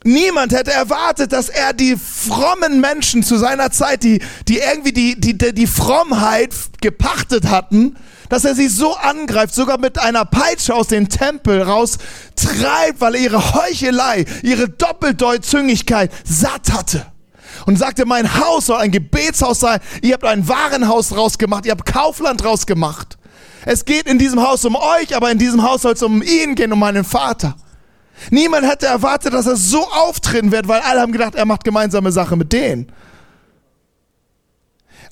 Niemand 0.03 0.51
hätte 0.51 0.71
erwartet, 0.71 1.31
dass 1.31 1.49
er 1.49 1.73
die 1.73 1.95
frommen 1.95 2.81
Menschen 2.81 3.21
zu 3.21 3.37
seiner 3.37 3.71
Zeit, 3.71 4.03
die, 4.03 4.19
die 4.47 4.57
irgendwie 4.57 4.93
die, 4.93 5.19
die, 5.19 5.37
die, 5.37 5.67
Frommheit 5.67 6.53
gepachtet 6.81 7.45
hatten, 7.45 7.95
dass 8.31 8.45
er 8.45 8.55
sie 8.55 8.69
so 8.69 8.95
angreift, 8.95 9.53
sogar 9.53 9.77
mit 9.77 9.99
einer 9.99 10.23
Peitsche 10.23 10.73
aus 10.73 10.87
dem 10.87 11.09
Tempel 11.09 11.61
raus 11.61 11.97
treibt, 12.37 13.01
weil 13.01 13.15
er 13.15 13.21
ihre 13.21 13.53
Heuchelei, 13.53 14.23
ihre 14.41 14.69
Doppeldeutungigkeit 14.69 16.09
satt 16.23 16.71
hatte. 16.71 17.05
Und 17.65 17.77
sagte, 17.77 18.05
mein 18.05 18.39
Haus 18.39 18.67
soll 18.67 18.79
ein 18.79 18.91
Gebetshaus 18.91 19.59
sein. 19.59 19.81
Ihr 20.01 20.13
habt 20.13 20.23
ein 20.23 20.47
Warenhaus 20.47 21.15
rausgemacht. 21.15 21.65
Ihr 21.65 21.73
habt 21.73 21.85
Kaufland 21.85 22.43
rausgemacht. 22.43 23.17
Es 23.65 23.83
geht 23.83 24.07
in 24.07 24.17
diesem 24.17 24.41
Haus 24.41 24.63
um 24.63 24.77
euch, 24.77 25.13
aber 25.13 25.29
in 25.29 25.37
diesem 25.37 25.61
Haus 25.61 25.81
soll 25.81 25.93
es 25.93 26.01
um 26.01 26.21
ihn 26.21 26.55
gehen, 26.55 26.71
um 26.71 26.79
meinen 26.79 27.03
Vater. 27.03 27.55
Niemand 28.29 28.65
hätte 28.65 28.85
erwartet, 28.87 29.33
dass 29.33 29.45
er 29.45 29.57
so 29.57 29.85
auftreten 29.89 30.53
wird, 30.53 30.69
weil 30.69 30.79
alle 30.79 31.01
haben 31.01 31.11
gedacht, 31.11 31.35
er 31.35 31.45
macht 31.45 31.65
gemeinsame 31.65 32.13
Sache 32.13 32.37
mit 32.37 32.53
denen. 32.53 32.91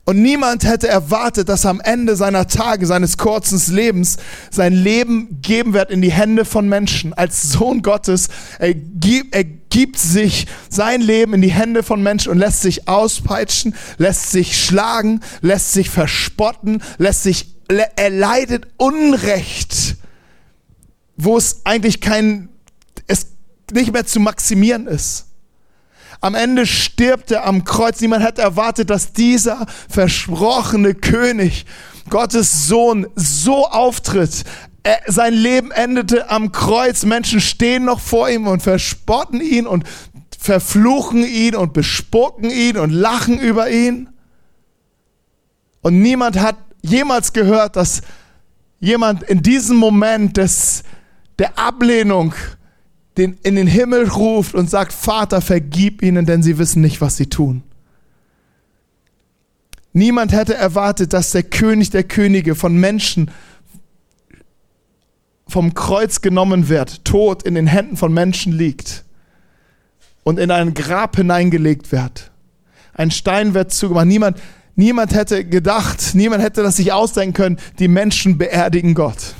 Und 0.09 0.23
niemand 0.23 0.63
hätte 0.63 0.87
erwartet, 0.87 1.49
dass 1.49 1.67
am 1.67 1.79
Ende 1.81 2.15
seiner 2.15 2.47
Tage, 2.47 2.87
seines 2.87 3.19
kurzen 3.19 3.61
Lebens, 3.75 4.17
sein 4.49 4.73
Leben 4.73 5.39
geben 5.43 5.73
wird 5.73 5.91
in 5.91 6.01
die 6.01 6.11
Hände 6.11 6.45
von 6.45 6.67
Menschen. 6.67 7.13
Als 7.13 7.51
Sohn 7.51 7.83
Gottes, 7.83 8.29
er 8.57 8.73
gibt, 8.73 9.35
er 9.35 9.43
gibt 9.43 9.99
sich 9.99 10.47
sein 10.67 11.01
Leben 11.01 11.35
in 11.35 11.43
die 11.43 11.51
Hände 11.51 11.83
von 11.83 12.01
Menschen 12.01 12.31
und 12.31 12.39
lässt 12.39 12.63
sich 12.63 12.87
auspeitschen, 12.87 13.75
lässt 13.99 14.31
sich 14.31 14.59
schlagen, 14.59 15.19
lässt 15.41 15.73
sich 15.73 15.91
verspotten, 15.91 16.81
lässt 16.97 17.21
sich, 17.21 17.53
er 17.67 18.09
leidet 18.09 18.65
Unrecht, 18.77 19.95
wo 21.17 21.37
es 21.37 21.61
eigentlich 21.65 22.01
kein, 22.01 22.49
es 23.05 23.27
nicht 23.71 23.93
mehr 23.93 24.07
zu 24.07 24.19
maximieren 24.19 24.87
ist. 24.87 25.28
Am 26.21 26.35
Ende 26.35 26.65
stirbt 26.65 27.31
er 27.31 27.45
am 27.45 27.63
Kreuz. 27.63 28.01
Niemand 28.01 28.23
hat 28.23 28.39
erwartet, 28.39 28.89
dass 28.89 29.13
dieser 29.13 29.65
versprochene 29.87 30.93
König, 30.93 31.65
Gottes 32.09 32.67
Sohn, 32.67 33.07
so 33.15 33.67
auftritt. 33.67 34.43
Er, 34.83 34.99
sein 35.07 35.33
Leben 35.33 35.71
endete 35.71 36.29
am 36.29 36.51
Kreuz. 36.51 37.05
Menschen 37.05 37.39
stehen 37.39 37.85
noch 37.85 37.99
vor 37.99 38.29
ihm 38.29 38.47
und 38.47 38.61
verspotten 38.61 39.39
ihn 39.39 39.65
und 39.65 39.85
verfluchen 40.37 41.23
ihn 41.25 41.55
und 41.55 41.73
bespucken 41.73 42.49
ihn 42.49 42.77
und 42.77 42.91
lachen 42.91 43.39
über 43.39 43.69
ihn. 43.69 44.09
Und 45.81 46.01
niemand 46.01 46.39
hat 46.39 46.57
jemals 46.81 47.31
gehört, 47.31 47.75
dass 47.75 48.01
jemand 48.79 49.23
in 49.23 49.41
diesem 49.41 49.77
Moment 49.77 50.37
des, 50.37 50.83
der 51.37 51.57
Ablehnung 51.57 52.33
den, 53.19 53.37
in 53.43 53.55
den 53.55 53.67
Himmel 53.67 54.07
ruft 54.07 54.55
und 54.55 54.69
sagt, 54.69 54.93
Vater, 54.93 55.41
vergib 55.41 56.01
ihnen, 56.01 56.25
denn 56.25 56.41
sie 56.41 56.57
wissen 56.57 56.81
nicht, 56.81 57.01
was 57.01 57.17
sie 57.17 57.27
tun. 57.27 57.63
Niemand 59.93 60.31
hätte 60.31 60.55
erwartet, 60.55 61.13
dass 61.13 61.31
der 61.31 61.43
König 61.43 61.89
der 61.89 62.03
Könige 62.03 62.55
von 62.55 62.77
Menschen 62.77 63.31
vom 65.47 65.73
Kreuz 65.73 66.21
genommen 66.21 66.69
wird, 66.69 67.03
tot 67.05 67.43
in 67.43 67.55
den 67.55 67.67
Händen 67.67 67.97
von 67.97 68.13
Menschen 68.13 68.53
liegt 68.53 69.03
und 70.23 70.39
in 70.39 70.51
ein 70.51 70.73
Grab 70.73 71.15
hineingelegt 71.15 71.91
wird. 71.91 72.31
Ein 72.93 73.11
Stein 73.11 73.53
wird 73.53 73.73
zugemacht. 73.73 74.05
Niemand, 74.05 74.37
niemand 74.75 75.13
hätte 75.13 75.43
gedacht, 75.43 76.11
niemand 76.13 76.43
hätte 76.43 76.61
das 76.61 76.77
sich 76.77 76.93
ausdenken 76.93 77.33
können, 77.33 77.57
die 77.79 77.87
Menschen 77.87 78.37
beerdigen 78.37 78.93
Gott. 78.93 79.33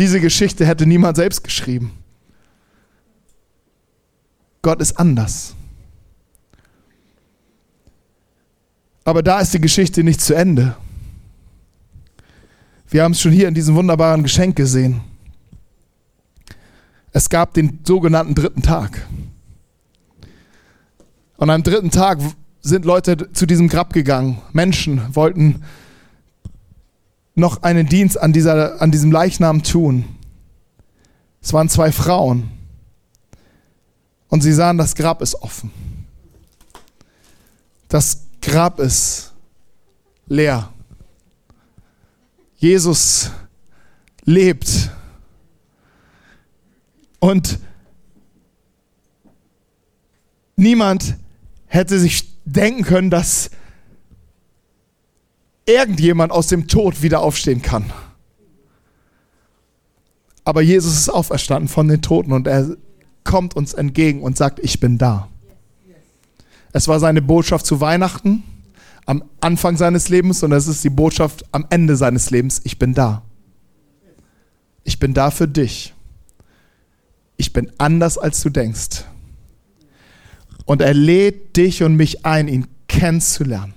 Diese 0.00 0.18
Geschichte 0.18 0.64
hätte 0.64 0.86
niemand 0.86 1.18
selbst 1.18 1.44
geschrieben. 1.44 1.92
Gott 4.62 4.80
ist 4.80 4.98
anders. 4.98 5.54
Aber 9.04 9.22
da 9.22 9.40
ist 9.40 9.52
die 9.52 9.60
Geschichte 9.60 10.02
nicht 10.02 10.22
zu 10.22 10.32
Ende. 10.32 10.74
Wir 12.88 13.04
haben 13.04 13.12
es 13.12 13.20
schon 13.20 13.32
hier 13.32 13.46
in 13.46 13.52
diesem 13.52 13.74
wunderbaren 13.74 14.22
Geschenk 14.22 14.56
gesehen. 14.56 15.02
Es 17.12 17.28
gab 17.28 17.52
den 17.52 17.80
sogenannten 17.84 18.34
dritten 18.34 18.62
Tag. 18.62 19.06
Und 21.36 21.50
am 21.50 21.62
dritten 21.62 21.90
Tag 21.90 22.20
sind 22.62 22.86
Leute 22.86 23.30
zu 23.32 23.44
diesem 23.44 23.68
Grab 23.68 23.92
gegangen. 23.92 24.40
Menschen 24.54 25.14
wollten 25.14 25.62
noch 27.40 27.62
einen 27.62 27.86
Dienst 27.86 28.20
an, 28.20 28.32
dieser, 28.32 28.80
an 28.80 28.92
diesem 28.92 29.10
Leichnam 29.10 29.62
tun. 29.62 30.04
Es 31.42 31.52
waren 31.52 31.68
zwei 31.68 31.90
Frauen. 31.90 32.50
Und 34.28 34.42
sie 34.42 34.52
sahen, 34.52 34.78
das 34.78 34.94
Grab 34.94 35.22
ist 35.22 35.34
offen. 35.42 35.72
Das 37.88 38.22
Grab 38.40 38.78
ist 38.78 39.32
leer. 40.26 40.72
Jesus 42.56 43.30
lebt. 44.24 44.90
Und 47.18 47.58
niemand 50.56 51.16
hätte 51.66 51.98
sich 51.98 52.30
denken 52.44 52.84
können, 52.84 53.10
dass 53.10 53.50
irgendjemand 55.70 56.32
aus 56.32 56.48
dem 56.48 56.68
Tod 56.68 57.02
wieder 57.02 57.20
aufstehen 57.20 57.62
kann. 57.62 57.92
Aber 60.44 60.62
Jesus 60.62 60.94
ist 60.94 61.08
auferstanden 61.08 61.68
von 61.68 61.88
den 61.88 62.02
Toten 62.02 62.32
und 62.32 62.46
er 62.46 62.76
kommt 63.24 63.54
uns 63.54 63.74
entgegen 63.74 64.22
und 64.22 64.36
sagt, 64.36 64.58
ich 64.60 64.80
bin 64.80 64.98
da. 64.98 65.28
Es 66.72 66.88
war 66.88 67.00
seine 67.00 67.22
Botschaft 67.22 67.66
zu 67.66 67.80
Weihnachten 67.80 68.42
am 69.06 69.24
Anfang 69.40 69.76
seines 69.76 70.08
Lebens 70.08 70.42
und 70.42 70.52
es 70.52 70.68
ist 70.68 70.84
die 70.84 70.90
Botschaft 70.90 71.44
am 71.52 71.66
Ende 71.70 71.96
seines 71.96 72.30
Lebens, 72.30 72.60
ich 72.64 72.78
bin 72.78 72.94
da. 72.94 73.22
Ich 74.84 74.98
bin 74.98 75.14
da 75.14 75.30
für 75.30 75.48
dich. 75.48 75.94
Ich 77.36 77.52
bin 77.52 77.72
anders, 77.78 78.18
als 78.18 78.40
du 78.42 78.50
denkst. 78.50 79.04
Und 80.64 80.80
er 80.80 80.94
lädt 80.94 81.56
dich 81.56 81.82
und 81.82 81.96
mich 81.96 82.24
ein, 82.24 82.48
ihn 82.48 82.66
kennenzulernen. 82.86 83.74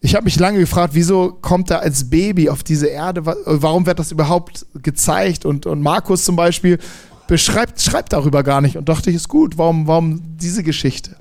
Ich 0.00 0.14
habe 0.14 0.24
mich 0.24 0.38
lange 0.38 0.60
gefragt, 0.60 0.94
wieso 0.94 1.32
kommt 1.32 1.70
er 1.70 1.80
als 1.80 2.08
Baby 2.08 2.48
auf 2.48 2.62
diese 2.62 2.86
Erde? 2.86 3.26
Warum 3.26 3.84
wird 3.86 3.98
das 3.98 4.12
überhaupt 4.12 4.64
gezeigt? 4.74 5.44
Und, 5.44 5.66
und 5.66 5.82
Markus 5.82 6.24
zum 6.24 6.36
Beispiel 6.36 6.78
beschreibt, 7.26 7.80
schreibt 7.80 8.12
darüber 8.12 8.42
gar 8.42 8.60
nicht 8.60 8.76
und 8.76 8.88
dachte 8.88 9.10
ich, 9.10 9.16
ist 9.16 9.28
gut, 9.28 9.58
warum, 9.58 9.86
warum 9.86 10.20
diese 10.36 10.62
Geschichte? 10.62 11.16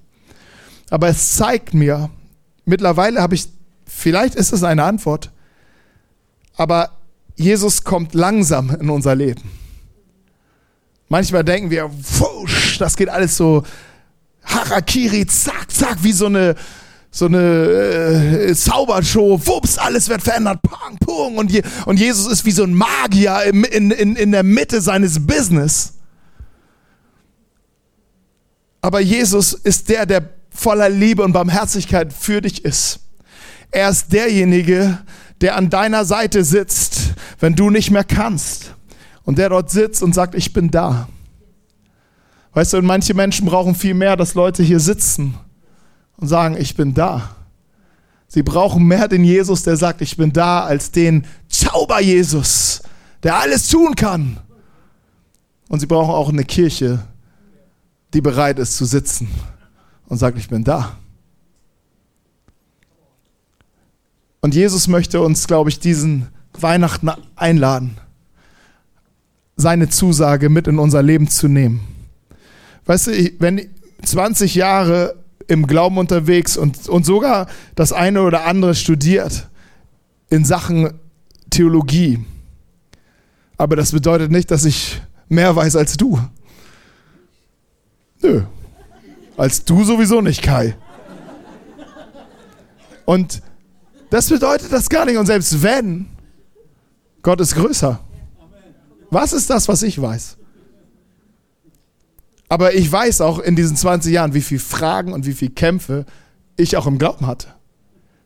Aber 0.89 1.07
es 1.09 1.33
zeigt 1.33 1.73
mir, 1.73 2.09
mittlerweile 2.65 3.21
habe 3.21 3.35
ich, 3.35 3.47
vielleicht 3.85 4.35
ist 4.35 4.53
es 4.53 4.63
eine 4.63 4.83
Antwort, 4.83 5.31
aber 6.55 6.91
Jesus 7.35 7.83
kommt 7.83 8.13
langsam 8.13 8.69
in 8.79 8.89
unser 8.89 9.15
Leben. 9.15 9.43
Manchmal 11.09 11.43
denken 11.43 11.69
wir, 11.69 11.89
wusch, 11.91 12.77
das 12.77 12.95
geht 12.95 13.09
alles 13.09 13.37
so 13.37 13.63
Harakiri, 14.43 15.25
zack, 15.27 15.71
zack, 15.71 15.97
wie 16.01 16.13
so 16.13 16.27
eine, 16.27 16.55
so 17.11 17.25
eine 17.25 17.37
äh, 18.49 18.55
Zaubershow, 18.55 19.39
wups, 19.45 19.77
alles 19.77 20.09
wird 20.09 20.21
verändert, 20.21 20.61
pang, 20.61 20.97
pung. 20.99 21.37
Und, 21.37 21.51
Je 21.51 21.63
und 21.85 21.99
Jesus 21.99 22.27
ist 22.31 22.45
wie 22.45 22.51
so 22.51 22.63
ein 22.63 22.73
Magier 22.73 23.43
im, 23.43 23.63
in, 23.63 23.91
in, 23.91 24.15
in 24.15 24.31
der 24.31 24.43
Mitte 24.43 24.81
seines 24.81 25.25
Business. 25.25 25.93
Aber 28.81 28.99
Jesus 28.99 29.53
ist 29.53 29.89
der, 29.89 30.05
der 30.05 30.29
voller 30.49 30.89
Liebe 30.89 31.23
und 31.23 31.33
Barmherzigkeit 31.33 32.13
für 32.13 32.41
dich 32.41 32.63
ist. 32.63 32.99
Er 33.71 33.89
ist 33.89 34.13
derjenige, 34.13 34.99
der 35.41 35.55
an 35.55 35.69
deiner 35.69 36.05
Seite 36.05 36.43
sitzt, 36.43 37.13
wenn 37.39 37.55
du 37.55 37.69
nicht 37.69 37.91
mehr 37.91 38.03
kannst. 38.03 38.73
Und 39.23 39.37
der 39.37 39.49
dort 39.49 39.69
sitzt 39.69 40.03
und 40.03 40.13
sagt, 40.13 40.35
ich 40.35 40.53
bin 40.53 40.71
da. 40.71 41.09
Weißt 42.53 42.73
du, 42.73 42.77
und 42.77 42.85
manche 42.85 43.13
Menschen 43.13 43.45
brauchen 43.45 43.75
viel 43.75 43.93
mehr, 43.93 44.15
dass 44.15 44.35
Leute 44.35 44.63
hier 44.63 44.79
sitzen 44.79 45.35
und 46.17 46.27
sagen, 46.27 46.57
ich 46.57 46.75
bin 46.75 46.93
da. 46.93 47.35
Sie 48.27 48.43
brauchen 48.43 48.83
mehr 48.83 49.07
den 49.07 49.23
Jesus, 49.23 49.63
der 49.63 49.77
sagt, 49.77 50.01
ich 50.01 50.17
bin 50.17 50.33
da, 50.33 50.65
als 50.65 50.91
den 50.91 51.25
Zauber-Jesus, 51.47 52.81
der 53.23 53.37
alles 53.39 53.69
tun 53.69 53.95
kann. 53.95 54.37
Und 55.69 55.79
sie 55.79 55.85
brauchen 55.85 56.11
auch 56.11 56.29
eine 56.29 56.43
Kirche, 56.43 56.99
die 58.13 58.21
bereit 58.21 58.59
ist 58.59 58.77
zu 58.77 58.85
sitzen 58.85 59.29
und 60.07 60.17
sagt, 60.17 60.37
ich 60.37 60.49
bin 60.49 60.63
da. 60.63 60.97
Und 64.41 64.55
Jesus 64.55 64.87
möchte 64.87 65.21
uns, 65.21 65.47
glaube 65.47 65.69
ich, 65.69 65.79
diesen 65.79 66.27
Weihnachten 66.59 67.09
einladen, 67.35 67.97
seine 69.55 69.89
Zusage 69.89 70.49
mit 70.49 70.67
in 70.67 70.79
unser 70.79 71.03
Leben 71.03 71.27
zu 71.27 71.47
nehmen. 71.47 71.81
Weißt 72.85 73.07
du, 73.07 73.11
wenn 73.39 73.69
20 74.03 74.55
Jahre 74.55 75.15
im 75.47 75.67
Glauben 75.67 75.97
unterwegs 75.97 76.57
und, 76.57 76.89
und 76.89 77.05
sogar 77.05 77.47
das 77.75 77.93
eine 77.93 78.21
oder 78.21 78.45
andere 78.45 78.75
studiert 78.75 79.47
in 80.29 80.43
Sachen 80.45 80.99
Theologie, 81.49 82.19
aber 83.57 83.75
das 83.75 83.91
bedeutet 83.91 84.31
nicht, 84.31 84.51
dass 84.51 84.65
ich 84.65 85.01
mehr 85.29 85.55
weiß 85.55 85.75
als 85.75 85.97
du. 85.97 86.19
Nö. 88.21 88.43
Als 89.35 89.63
du 89.63 89.83
sowieso 89.83 90.21
nicht, 90.21 90.41
Kai. 90.41 90.75
Und 93.05 93.41
das 94.09 94.29
bedeutet 94.29 94.71
das 94.71 94.89
gar 94.89 95.05
nicht. 95.05 95.17
Und 95.17 95.25
selbst 95.25 95.61
wenn, 95.61 96.07
Gott 97.21 97.39
ist 97.41 97.55
größer. 97.55 97.99
Was 99.09 99.33
ist 99.33 99.49
das, 99.49 99.67
was 99.67 99.83
ich 99.83 100.01
weiß? 100.01 100.36
Aber 102.49 102.73
ich 102.75 102.91
weiß 102.91 103.21
auch 103.21 103.39
in 103.39 103.55
diesen 103.55 103.75
20 103.75 104.13
Jahren, 104.13 104.33
wie 104.33 104.41
viele 104.41 104.59
Fragen 104.59 105.13
und 105.13 105.25
wie 105.25 105.33
viele 105.33 105.51
Kämpfe 105.51 106.05
ich 106.55 106.77
auch 106.77 106.87
im 106.87 106.97
Glauben 106.97 107.27
hatte. 107.27 107.49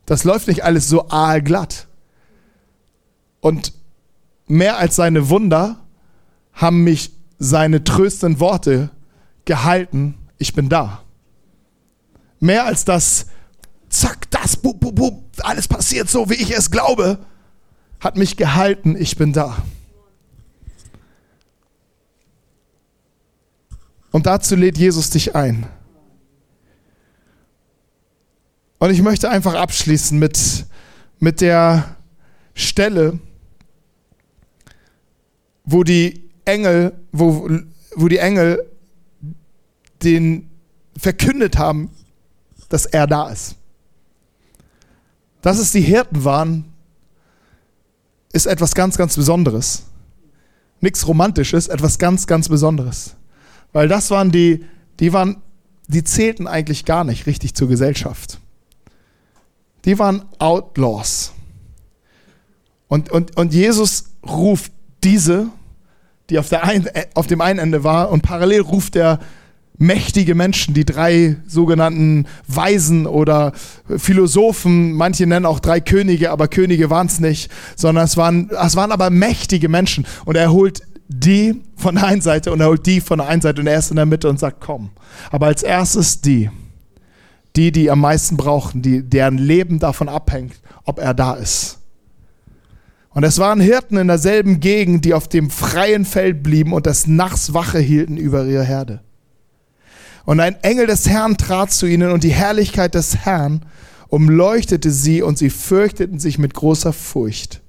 Das 0.05 0.23
läuft 0.23 0.47
nicht 0.47 0.63
alles 0.63 0.87
so 0.87 1.09
aalglatt. 1.09 1.87
Und 3.39 3.73
mehr 4.47 4.77
als 4.77 4.95
seine 4.95 5.29
Wunder 5.29 5.79
haben 6.53 6.83
mich 6.83 7.11
seine 7.39 7.83
tröstenden 7.83 8.39
Worte 8.39 8.91
gehalten, 9.45 10.15
ich 10.37 10.53
bin 10.53 10.69
da. 10.69 11.01
Mehr 12.39 12.65
als 12.65 12.85
das, 12.85 13.27
zack, 13.89 14.29
das, 14.29 14.57
bub, 14.57 14.79
bub, 14.79 14.95
bub, 14.95 15.23
alles 15.39 15.67
passiert 15.67 16.09
so, 16.09 16.29
wie 16.29 16.35
ich 16.35 16.51
es 16.51 16.69
glaube, 16.69 17.19
hat 17.99 18.17
mich 18.17 18.37
gehalten, 18.37 18.95
ich 18.95 19.17
bin 19.17 19.33
da. 19.33 19.57
Und 24.11 24.25
dazu 24.25 24.55
lädt 24.55 24.77
Jesus 24.77 25.09
dich 25.09 25.35
ein. 25.35 25.65
Und 28.79 28.89
ich 28.89 29.01
möchte 29.01 29.29
einfach 29.29 29.53
abschließen 29.53 30.17
mit, 30.17 30.65
mit 31.19 31.39
der 31.39 31.95
Stelle, 32.53 33.19
wo 35.63 35.83
die 35.83 36.29
Engel, 36.45 36.93
wo, 37.11 37.49
wo 37.95 38.07
die 38.07 38.17
Engel 38.17 38.67
den 40.03 40.49
verkündet 40.97 41.57
haben, 41.57 41.91
dass 42.69 42.85
er 42.85 43.07
da 43.07 43.29
ist. 43.29 43.55
Dass 45.41 45.59
es 45.59 45.71
die 45.71 45.81
Hirten 45.81 46.23
waren, 46.23 46.73
ist 48.33 48.45
etwas 48.45 48.73
ganz, 48.73 48.97
ganz 48.97 49.15
Besonderes. 49.15 49.83
Nichts 50.79 51.07
Romantisches, 51.07 51.67
etwas 51.67 51.99
ganz, 51.99 52.25
ganz 52.27 52.49
Besonderes. 52.49 53.15
Weil 53.73 53.87
das 53.87 54.11
waren 54.11 54.31
die, 54.31 54.65
die 54.99 55.13
waren, 55.13 55.37
die 55.87 56.03
zählten 56.03 56.47
eigentlich 56.47 56.85
gar 56.85 57.03
nicht 57.03 57.25
richtig 57.25 57.53
zur 57.53 57.67
Gesellschaft. 57.67 58.39
Die 59.85 59.97
waren 59.97 60.23
Outlaws. 60.39 61.33
Und, 62.87 63.09
und, 63.09 63.37
und 63.37 63.53
Jesus 63.53 64.05
ruft 64.27 64.71
diese, 65.03 65.47
die 66.29 66.37
auf, 66.37 66.49
der 66.49 66.63
ein, 66.63 66.87
auf 67.13 67.27
dem 67.27 67.41
einen 67.41 67.59
Ende 67.59 67.83
war, 67.83 68.11
und 68.11 68.21
parallel 68.21 68.61
ruft 68.61 68.95
er 68.95 69.19
mächtige 69.77 70.35
Menschen, 70.35 70.75
die 70.75 70.85
drei 70.85 71.37
sogenannten 71.47 72.27
Weisen 72.47 73.07
oder 73.07 73.53
Philosophen, 73.97 74.93
manche 74.93 75.25
nennen 75.25 75.47
auch 75.47 75.59
drei 75.59 75.79
Könige, 75.79 76.29
aber 76.29 76.47
Könige 76.47 76.89
waren 76.91 77.07
es 77.07 77.19
nicht, 77.19 77.51
sondern 77.75 78.05
es 78.05 78.15
waren, 78.15 78.51
es 78.51 78.75
waren 78.75 78.91
aber 78.91 79.09
mächtige 79.09 79.69
Menschen. 79.69 80.05
Und 80.25 80.35
er 80.35 80.51
holt 80.51 80.83
die 81.11 81.61
von 81.75 81.95
der 81.95 82.05
einen 82.05 82.21
Seite 82.21 82.51
und 82.51 82.61
er 82.61 82.67
holt 82.67 82.85
die 82.85 83.01
von 83.01 83.19
der 83.19 83.27
einen 83.27 83.41
Seite 83.41 83.61
und 83.61 83.67
er 83.67 83.77
ist 83.77 83.89
in 83.89 83.97
der 83.97 84.05
Mitte 84.05 84.29
und 84.29 84.39
sagt, 84.39 84.61
komm. 84.61 84.91
Aber 85.29 85.47
als 85.47 85.63
erstes 85.63 86.21
die, 86.21 86.49
die, 87.55 87.71
die 87.71 87.91
am 87.91 87.99
meisten 87.99 88.37
brauchen, 88.37 88.81
die, 88.81 89.03
deren 89.03 89.37
Leben 89.37 89.79
davon 89.79 90.09
abhängt, 90.09 90.61
ob 90.85 90.99
er 90.99 91.13
da 91.13 91.33
ist. 91.33 91.79
Und 93.09 93.25
es 93.25 93.39
waren 93.39 93.59
Hirten 93.59 93.97
in 93.97 94.07
derselben 94.07 94.61
Gegend, 94.61 95.03
die 95.03 95.13
auf 95.13 95.27
dem 95.27 95.49
freien 95.49 96.05
Feld 96.05 96.43
blieben 96.43 96.71
und 96.71 96.85
des 96.85 97.07
Nachts 97.07 97.53
Wache 97.53 97.79
hielten 97.79 98.15
über 98.15 98.45
ihre 98.45 98.63
Herde. 98.63 99.01
Und 100.23 100.39
ein 100.39 100.55
Engel 100.63 100.87
des 100.87 101.09
Herrn 101.09 101.35
trat 101.35 101.71
zu 101.71 101.87
ihnen 101.87 102.11
und 102.11 102.23
die 102.23 102.33
Herrlichkeit 102.33 102.95
des 102.95 103.17
Herrn 103.17 103.65
umleuchtete 104.07 104.91
sie 104.91 105.21
und 105.21 105.37
sie 105.37 105.49
fürchteten 105.49 106.19
sich 106.19 106.37
mit 106.37 106.53
großer 106.53 106.93
Furcht. 106.93 107.61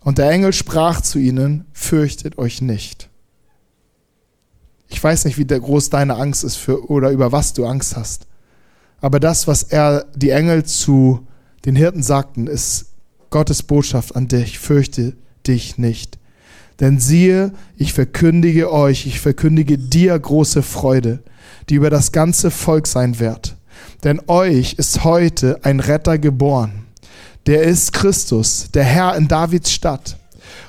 Und 0.00 0.18
der 0.18 0.30
Engel 0.30 0.52
sprach 0.52 1.00
zu 1.00 1.18
ihnen, 1.18 1.66
fürchtet 1.72 2.38
euch 2.38 2.62
nicht. 2.62 3.08
Ich 4.88 5.02
weiß 5.02 5.24
nicht, 5.24 5.38
wie 5.38 5.46
groß 5.46 5.90
deine 5.90 6.16
Angst 6.16 6.42
ist 6.42 6.56
für, 6.56 6.90
oder 6.90 7.10
über 7.10 7.32
was 7.32 7.52
du 7.52 7.66
Angst 7.66 7.96
hast. 7.96 8.26
Aber 9.00 9.20
das, 9.20 9.46
was 9.46 9.62
er, 9.62 10.06
die 10.14 10.30
Engel 10.30 10.64
zu 10.64 11.26
den 11.64 11.76
Hirten 11.76 12.02
sagten, 12.02 12.46
ist 12.46 12.86
Gottes 13.30 13.62
Botschaft 13.62 14.16
an 14.16 14.28
dich. 14.28 14.58
Fürchte 14.58 15.16
dich 15.46 15.78
nicht. 15.78 16.18
Denn 16.80 16.98
siehe, 16.98 17.52
ich 17.76 17.92
verkündige 17.92 18.72
euch, 18.72 19.06
ich 19.06 19.20
verkündige 19.20 19.78
dir 19.78 20.18
große 20.18 20.62
Freude, 20.62 21.22
die 21.68 21.74
über 21.74 21.90
das 21.90 22.10
ganze 22.10 22.50
Volk 22.50 22.86
sein 22.86 23.20
wird. 23.20 23.56
Denn 24.02 24.20
euch 24.26 24.74
ist 24.74 25.04
heute 25.04 25.60
ein 25.62 25.80
Retter 25.80 26.18
geboren. 26.18 26.86
Der 27.46 27.62
ist 27.62 27.92
Christus, 27.92 28.68
der 28.72 28.84
Herr 28.84 29.16
in 29.16 29.28
Davids 29.28 29.72
Stadt. 29.72 30.16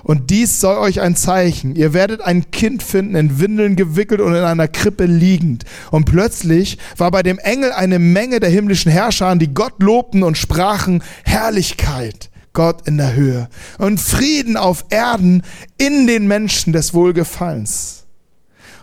Und 0.04 0.30
dies 0.30 0.60
soll 0.60 0.78
euch 0.78 1.02
ein 1.02 1.16
Zeichen. 1.16 1.76
Ihr 1.76 1.94
werdet 1.94 2.22
ein 2.22 2.50
Kind 2.52 2.82
finden, 2.82 3.16
in 3.16 3.40
Windeln 3.40 3.76
gewickelt 3.76 4.22
und 4.22 4.34
in 4.34 4.44
einer 4.44 4.68
Krippe 4.68 5.06
liegend. 5.06 5.66
Und 5.92 6.06
plötzlich 6.06 6.78
war 6.98 7.12
bei 7.12 7.24
dem 7.24 7.40
Engel 7.40 7.72
eine 7.72 8.00
Menge 8.00 8.40
der 8.40 8.50
himmlischen 8.50 8.92
Herrscher, 8.92 9.36
die 9.36 9.54
Gott 9.54 9.82
lobten 9.82 10.24
und 10.24 10.38
sprachen 10.38 11.04
Herrlichkeit, 11.24 12.30
Gott 12.54 12.88
in 12.88 12.98
der 12.98 13.14
Höhe 13.14 13.48
und 13.78 14.00
Frieden 14.00 14.58
auf 14.58 14.86
Erden 14.90 15.44
in 15.78 16.08
den 16.08 16.28
Menschen 16.28 16.74
des 16.74 16.94
Wohlgefallens. 16.94 18.06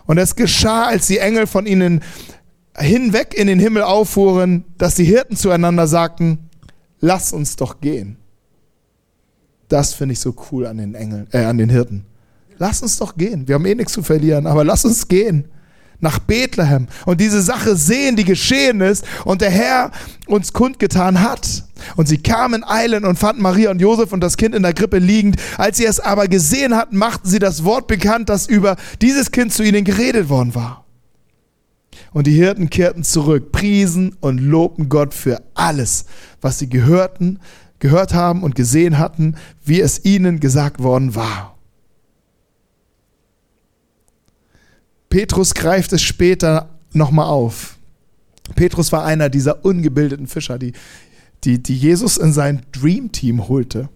Und 0.05 0.17
es 0.17 0.35
geschah, 0.35 0.85
als 0.85 1.07
die 1.07 1.19
Engel 1.19 1.45
von 1.45 1.65
ihnen 1.65 2.01
hinweg 2.77 3.35
in 3.35 3.47
den 3.47 3.59
Himmel 3.59 3.83
auffuhren, 3.83 4.63
dass 4.77 4.95
die 4.95 5.03
Hirten 5.03 5.35
zueinander 5.35 5.85
sagten, 5.85 6.48
lass 6.99 7.33
uns 7.33 7.55
doch 7.55 7.79
gehen. 7.81 8.17
Das 9.67 9.93
finde 9.93 10.13
ich 10.13 10.19
so 10.19 10.35
cool 10.51 10.65
an 10.65 10.77
den 10.77 10.95
Engeln, 10.95 11.27
äh, 11.31 11.43
an 11.43 11.57
den 11.57 11.69
Hirten. 11.69 12.05
Lass 12.57 12.81
uns 12.81 12.97
doch 12.97 13.15
gehen. 13.15 13.47
Wir 13.47 13.55
haben 13.55 13.65
eh 13.65 13.75
nichts 13.75 13.93
zu 13.93 14.03
verlieren, 14.03 14.47
aber 14.47 14.63
lass 14.63 14.83
uns 14.83 15.07
gehen 15.07 15.45
nach 16.01 16.19
Bethlehem 16.19 16.87
und 17.05 17.19
diese 17.19 17.41
Sache 17.41 17.75
sehen, 17.75 18.15
die 18.15 18.23
geschehen 18.23 18.81
ist 18.81 19.03
und 19.25 19.41
der 19.41 19.49
Herr 19.49 19.91
uns 20.27 20.53
kundgetan 20.53 21.21
hat. 21.21 21.65
Und 21.95 22.07
sie 22.07 22.17
kamen 22.17 22.63
eilen 22.63 23.05
und 23.05 23.17
fanden 23.17 23.41
Maria 23.41 23.71
und 23.71 23.79
Josef 23.79 24.11
und 24.11 24.21
das 24.21 24.37
Kind 24.37 24.53
in 24.53 24.63
der 24.63 24.73
Krippe 24.73 24.97
liegend. 24.97 25.37
Als 25.57 25.77
sie 25.77 25.85
es 25.85 25.99
aber 25.99 26.27
gesehen 26.27 26.75
hatten, 26.75 26.97
machten 26.97 27.27
sie 27.27 27.39
das 27.39 27.63
Wort 27.63 27.87
bekannt, 27.87 28.29
das 28.29 28.47
über 28.47 28.75
dieses 29.01 29.31
Kind 29.31 29.53
zu 29.53 29.63
ihnen 29.63 29.85
geredet 29.85 30.29
worden 30.29 30.55
war. 30.55 30.85
Und 32.13 32.27
die 32.27 32.33
Hirten 32.33 32.69
kehrten 32.69 33.03
zurück, 33.03 33.51
priesen 33.51 34.15
und 34.19 34.39
lobten 34.39 34.89
Gott 34.89 35.13
für 35.13 35.41
alles, 35.53 36.05
was 36.41 36.59
sie 36.59 36.69
gehörten, 36.69 37.39
gehört 37.79 38.13
haben 38.13 38.43
und 38.43 38.55
gesehen 38.55 38.97
hatten, 38.99 39.35
wie 39.63 39.81
es 39.81 40.03
ihnen 40.05 40.39
gesagt 40.39 40.81
worden 40.81 41.15
war. 41.15 41.57
Petrus 45.09 45.53
greift 45.53 45.91
es 45.93 46.01
später 46.01 46.69
nochmal 46.93 47.27
auf. 47.27 47.77
Petrus 48.55 48.91
war 48.91 49.05
einer 49.05 49.29
dieser 49.29 49.65
ungebildeten 49.65 50.27
Fischer, 50.27 50.59
die, 50.59 50.73
die, 51.43 51.61
die 51.61 51.75
Jesus 51.75 52.17
in 52.17 52.33
sein 52.33 52.61
Dream 52.71 53.11
Team 53.11 53.47
holte. 53.47 53.89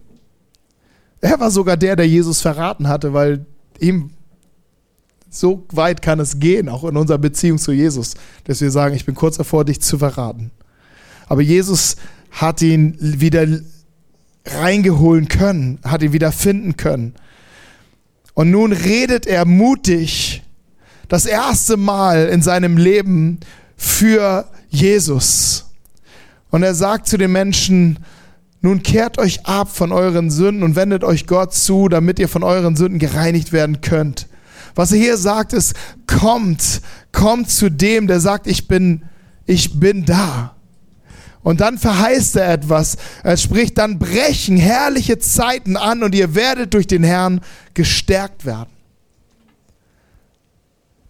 Er 1.20 1.40
war 1.40 1.50
sogar 1.50 1.76
der, 1.76 1.96
der 1.96 2.08
Jesus 2.08 2.40
verraten 2.40 2.88
hatte, 2.88 3.12
weil 3.12 3.46
ihm 3.78 4.10
so 5.34 5.66
weit 5.70 6.02
kann 6.02 6.20
es 6.20 6.38
gehen, 6.38 6.68
auch 6.68 6.84
in 6.84 6.96
unserer 6.96 7.18
Beziehung 7.18 7.58
zu 7.58 7.72
Jesus, 7.72 8.14
dass 8.44 8.60
wir 8.60 8.70
sagen, 8.70 8.94
ich 8.94 9.04
bin 9.04 9.14
kurz 9.14 9.36
davor, 9.36 9.64
dich 9.64 9.80
zu 9.80 9.98
verraten. 9.98 10.50
Aber 11.26 11.42
Jesus 11.42 11.96
hat 12.30 12.62
ihn 12.62 12.96
wieder 13.00 13.46
reingeholen 14.46 15.28
können, 15.28 15.78
hat 15.84 16.02
ihn 16.02 16.12
wieder 16.12 16.32
finden 16.32 16.76
können. 16.76 17.14
Und 18.34 18.50
nun 18.50 18.72
redet 18.72 19.26
er 19.26 19.44
mutig 19.44 20.42
das 21.08 21.26
erste 21.26 21.76
Mal 21.76 22.26
in 22.28 22.42
seinem 22.42 22.76
Leben 22.76 23.38
für 23.76 24.46
Jesus. 24.68 25.66
Und 26.50 26.62
er 26.62 26.74
sagt 26.74 27.08
zu 27.08 27.16
den 27.16 27.32
Menschen, 27.32 27.98
nun 28.60 28.82
kehrt 28.82 29.18
euch 29.18 29.44
ab 29.46 29.68
von 29.68 29.92
euren 29.92 30.30
Sünden 30.30 30.62
und 30.62 30.74
wendet 30.74 31.04
euch 31.04 31.26
Gott 31.26 31.52
zu, 31.52 31.88
damit 31.88 32.18
ihr 32.18 32.28
von 32.28 32.42
euren 32.42 32.76
Sünden 32.76 32.98
gereinigt 32.98 33.52
werden 33.52 33.80
könnt. 33.82 34.26
Was 34.74 34.92
er 34.92 34.98
hier 34.98 35.16
sagt 35.16 35.52
ist, 35.52 35.74
kommt, 36.06 36.80
kommt 37.12 37.50
zu 37.50 37.70
dem, 37.70 38.06
der 38.06 38.20
sagt, 38.20 38.46
ich 38.46 38.68
bin, 38.68 39.02
ich 39.46 39.78
bin 39.78 40.04
da. 40.04 40.54
Und 41.42 41.60
dann 41.60 41.78
verheißt 41.78 42.36
er 42.36 42.52
etwas. 42.52 42.96
Er 43.22 43.36
spricht, 43.36 43.78
dann 43.78 43.98
brechen 43.98 44.56
herrliche 44.56 45.18
Zeiten 45.18 45.76
an 45.76 46.02
und 46.02 46.14
ihr 46.14 46.34
werdet 46.34 46.74
durch 46.74 46.86
den 46.86 47.04
Herrn 47.04 47.40
gestärkt 47.74 48.44
werden 48.46 48.74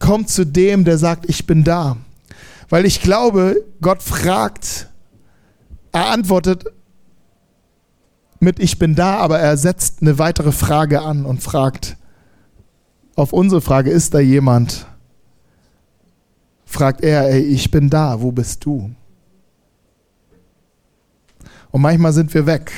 kommt 0.05 0.29
zu 0.29 0.45
dem, 0.45 0.85
der 0.85 0.99
sagt, 0.99 1.29
ich 1.31 1.47
bin 1.47 1.65
da. 1.65 1.97
Weil 2.69 2.85
ich 2.85 3.01
glaube, 3.01 3.65
Gott 3.81 4.03
fragt, 4.03 4.89
er 5.93 6.11
antwortet 6.11 6.65
mit 8.39 8.59
Ich 8.59 8.79
bin 8.79 8.95
da, 8.95 9.17
aber 9.17 9.39
er 9.39 9.57
setzt 9.57 10.03
eine 10.03 10.19
weitere 10.19 10.53
Frage 10.53 11.01
an 11.01 11.25
und 11.25 11.43
fragt, 11.43 11.97
auf 13.17 13.33
unsere 13.33 13.61
Frage, 13.61 13.91
ist 13.91 14.15
da 14.15 14.21
jemand? 14.21 14.87
Fragt 16.65 17.03
er, 17.03 17.31
ey, 17.31 17.41
ich 17.41 17.71
bin 17.71 17.89
da, 17.89 18.21
wo 18.21 18.33
bist 18.33 18.65
du? 18.65 18.91
Und 21.71 21.81
manchmal 21.81 22.13
sind 22.13 22.33
wir 22.35 22.47
weg, 22.47 22.73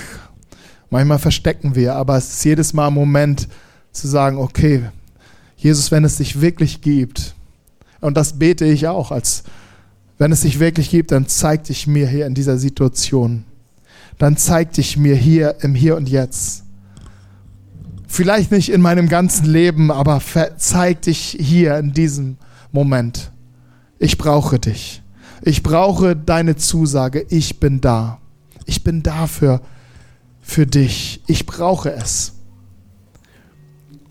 manchmal 0.91 1.19
verstecken 1.19 1.75
wir, 1.75 1.95
aber 1.95 2.17
es 2.17 2.29
ist 2.29 2.45
jedes 2.45 2.73
Mal 2.73 2.89
ein 2.89 2.95
Moment 2.95 3.49
zu 3.93 4.09
sagen, 4.09 4.39
okay, 4.39 4.91
Jesus, 5.57 5.91
wenn 5.91 6.05
es 6.05 6.17
dich 6.17 6.41
wirklich 6.41 6.81
gibt, 6.81 7.35
und 8.01 8.17
das 8.17 8.39
bete 8.39 8.65
ich 8.65 8.87
auch, 8.87 9.11
als 9.11 9.45
wenn 10.19 10.33
es 10.33 10.43
dich 10.43 10.61
wirklich 10.61 10.91
gibt, 10.91 11.13
dann 11.13 11.27
zeig 11.27 11.65
dich 11.65 11.87
mir 11.87 12.09
hier 12.09 12.27
in 12.27 12.35
dieser 12.35 12.59
Situation. 12.59 13.45
Dann 14.19 14.37
zeig 14.37 14.73
dich 14.73 14.97
mir 14.97 15.15
hier 15.15 15.57
im 15.61 15.75
Hier 15.75 15.97
und 15.97 16.09
Jetzt. 16.09 16.66
Vielleicht 18.07 18.51
nicht 18.51 18.71
in 18.71 18.81
meinem 18.81 19.09
ganzen 19.09 19.47
Leben, 19.47 19.91
aber 19.91 20.21
zeig 20.57 21.03
dich 21.03 21.37
hier 21.39 21.77
in 21.79 21.93
diesem 21.93 22.37
Moment. 22.73 23.33
Ich 23.99 24.19
brauche 24.19 24.59
dich. 24.59 25.03
Ich 25.43 25.63
brauche 25.63 26.17
deine 26.17 26.57
Zusage. 26.57 27.27
Ich 27.29 27.61
bin 27.61 27.81
da. 27.81 28.21
Ich 28.65 28.85
bin 28.85 29.03
dafür 29.03 29.61
für 30.41 30.67
dich. 30.67 31.23
Ich 31.27 31.47
brauche 31.47 31.93
es. 31.93 32.33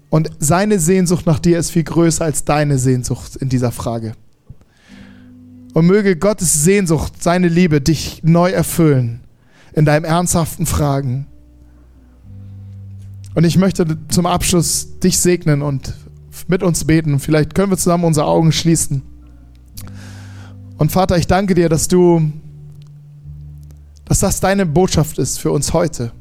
Und 0.10 0.30
seine 0.40 0.80
Sehnsucht 0.80 1.26
nach 1.26 1.40
dir 1.40 1.60
ist 1.60 1.72
viel 1.72 1.84
größer 1.84 2.24
als 2.24 2.46
deine 2.46 2.78
Sehnsucht 2.78 3.36
in 3.36 3.50
dieser 3.50 3.72
Frage. 3.72 4.14
Und 5.74 5.88
möge 5.88 6.16
Gottes 6.16 6.64
Sehnsucht, 6.64 7.22
seine 7.22 7.50
Liebe 7.50 7.82
dich 7.82 8.22
neu 8.24 8.52
erfüllen 8.52 9.20
in 9.74 9.84
deinem 9.84 10.06
ernsthaften 10.06 10.66
Fragen. 10.66 11.28
Und 13.36 13.44
ich 13.44 13.58
möchte 13.58 13.86
zum 14.08 14.26
Abschluss 14.26 14.98
dich 15.00 15.20
segnen 15.20 15.62
und 15.62 15.94
mit 16.48 16.64
uns 16.64 16.86
beten. 16.86 17.20
Vielleicht 17.20 17.54
können 17.54 17.70
wir 17.70 17.78
zusammen 17.78 18.06
unsere 18.06 18.26
Augen 18.26 18.54
schließen. 18.54 19.02
Und 20.78 20.92
Vater, 20.92 21.18
ich 21.18 21.28
danke 21.28 21.54
dir, 21.54 21.68
dass 21.68 21.90
du, 21.90 22.32
dass 24.06 24.20
das 24.20 24.40
deine 24.40 24.66
Botschaft 24.66 25.20
ist 25.20 25.40
für 25.40 25.52
uns 25.52 25.74
heute. 25.74 26.12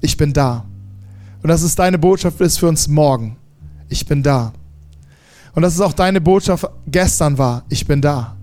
Ich 0.00 0.16
bin 0.16 0.32
da. 0.32 0.64
Und 1.42 1.48
dass 1.48 1.62
es 1.62 1.76
deine 1.76 1.98
Botschaft 1.98 2.40
ist 2.40 2.58
für 2.58 2.68
uns 2.68 2.88
morgen. 2.88 3.36
Ich 3.88 4.04
bin 4.06 4.22
da. 4.22 4.52
Und 5.54 5.62
dass 5.62 5.74
es 5.74 5.80
auch 5.80 5.92
deine 5.92 6.20
Botschaft 6.20 6.68
gestern 6.88 7.38
war. 7.38 7.64
Ich 7.68 7.86
bin 7.86 8.00
da. 8.00 8.36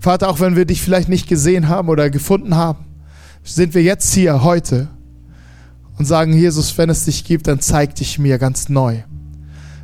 Vater, 0.00 0.28
auch 0.28 0.40
wenn 0.40 0.56
wir 0.56 0.64
dich 0.64 0.82
vielleicht 0.82 1.08
nicht 1.08 1.28
gesehen 1.28 1.68
haben 1.68 1.88
oder 1.88 2.10
gefunden 2.10 2.56
haben, 2.56 2.84
sind 3.44 3.74
wir 3.74 3.82
jetzt 3.82 4.12
hier 4.12 4.42
heute 4.42 4.88
und 5.98 6.04
sagen, 6.04 6.32
Jesus, 6.32 6.76
wenn 6.78 6.90
es 6.90 7.04
dich 7.04 7.24
gibt, 7.24 7.46
dann 7.46 7.60
zeig 7.60 7.94
dich 7.96 8.18
mir 8.18 8.38
ganz 8.38 8.68
neu. 8.68 8.98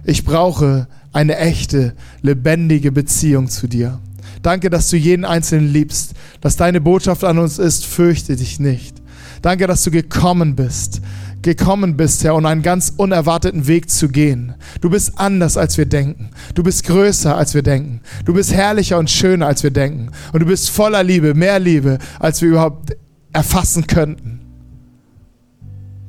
Ich 0.05 0.25
brauche 0.25 0.87
eine 1.13 1.37
echte, 1.39 1.95
lebendige 2.23 2.93
Beziehung 2.93 3.49
zu 3.49 3.67
dir. 3.67 4.01
Danke, 4.43 4.69
dass 4.69 4.91
du 4.91 4.97
jeden 4.97 5.25
Einzelnen 5.25 5.73
liebst, 5.73 6.13
dass 6.41 6.57
deine 6.57 6.81
Botschaft 6.81 7.25
an 7.25 7.39
uns 7.39 7.59
ist, 7.59 7.87
fürchte 7.87 8.37
dich 8.37 8.61
nicht. 8.61 9.03
Danke, 9.41 9.67
dass 9.67 9.83
du 9.85 9.91
gekommen 9.91 10.55
bist, 10.55 11.01
gekommen 11.41 11.97
bist, 11.97 12.25
Herr, 12.25 12.35
und 12.35 12.47
einen 12.47 12.63
ganz 12.63 12.93
unerwarteten 12.97 13.67
Weg 13.67 13.91
zu 13.91 14.09
gehen. 14.09 14.55
Du 14.81 14.91
bist 14.91 15.19
anders, 15.19 15.57
als 15.57 15.79
wir 15.79 15.87
denken. 15.87 16.31
Du 16.55 16.63
bist 16.63 16.85
größer, 16.85 17.37
als 17.37 17.55
wir 17.55 17.63
denken. 17.63 18.01
Du 18.25 18.35
bist 18.35 18.53
herrlicher 18.53 18.99
und 18.99 19.11
schöner, 19.11 19.47
als 19.47 19.63
wir 19.63 19.71
denken. 19.71 20.11
Und 20.33 20.41
du 20.41 20.47
bist 20.47 20.71
voller 20.71 21.03
Liebe, 21.03 21.35
mehr 21.35 21.59
Liebe, 21.59 21.99
als 22.19 22.43
wir 22.43 22.51
überhaupt 22.51 22.97
erfassen 23.33 23.87
könnten. 23.87 24.44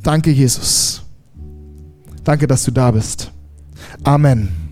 Danke, 0.06 0.30
Jesus. 0.30 1.02
Danke, 2.24 2.46
dass 2.46 2.63
du 2.63 2.70
da 2.70 2.91
bist. 2.91 3.32
Amen. 4.04 4.64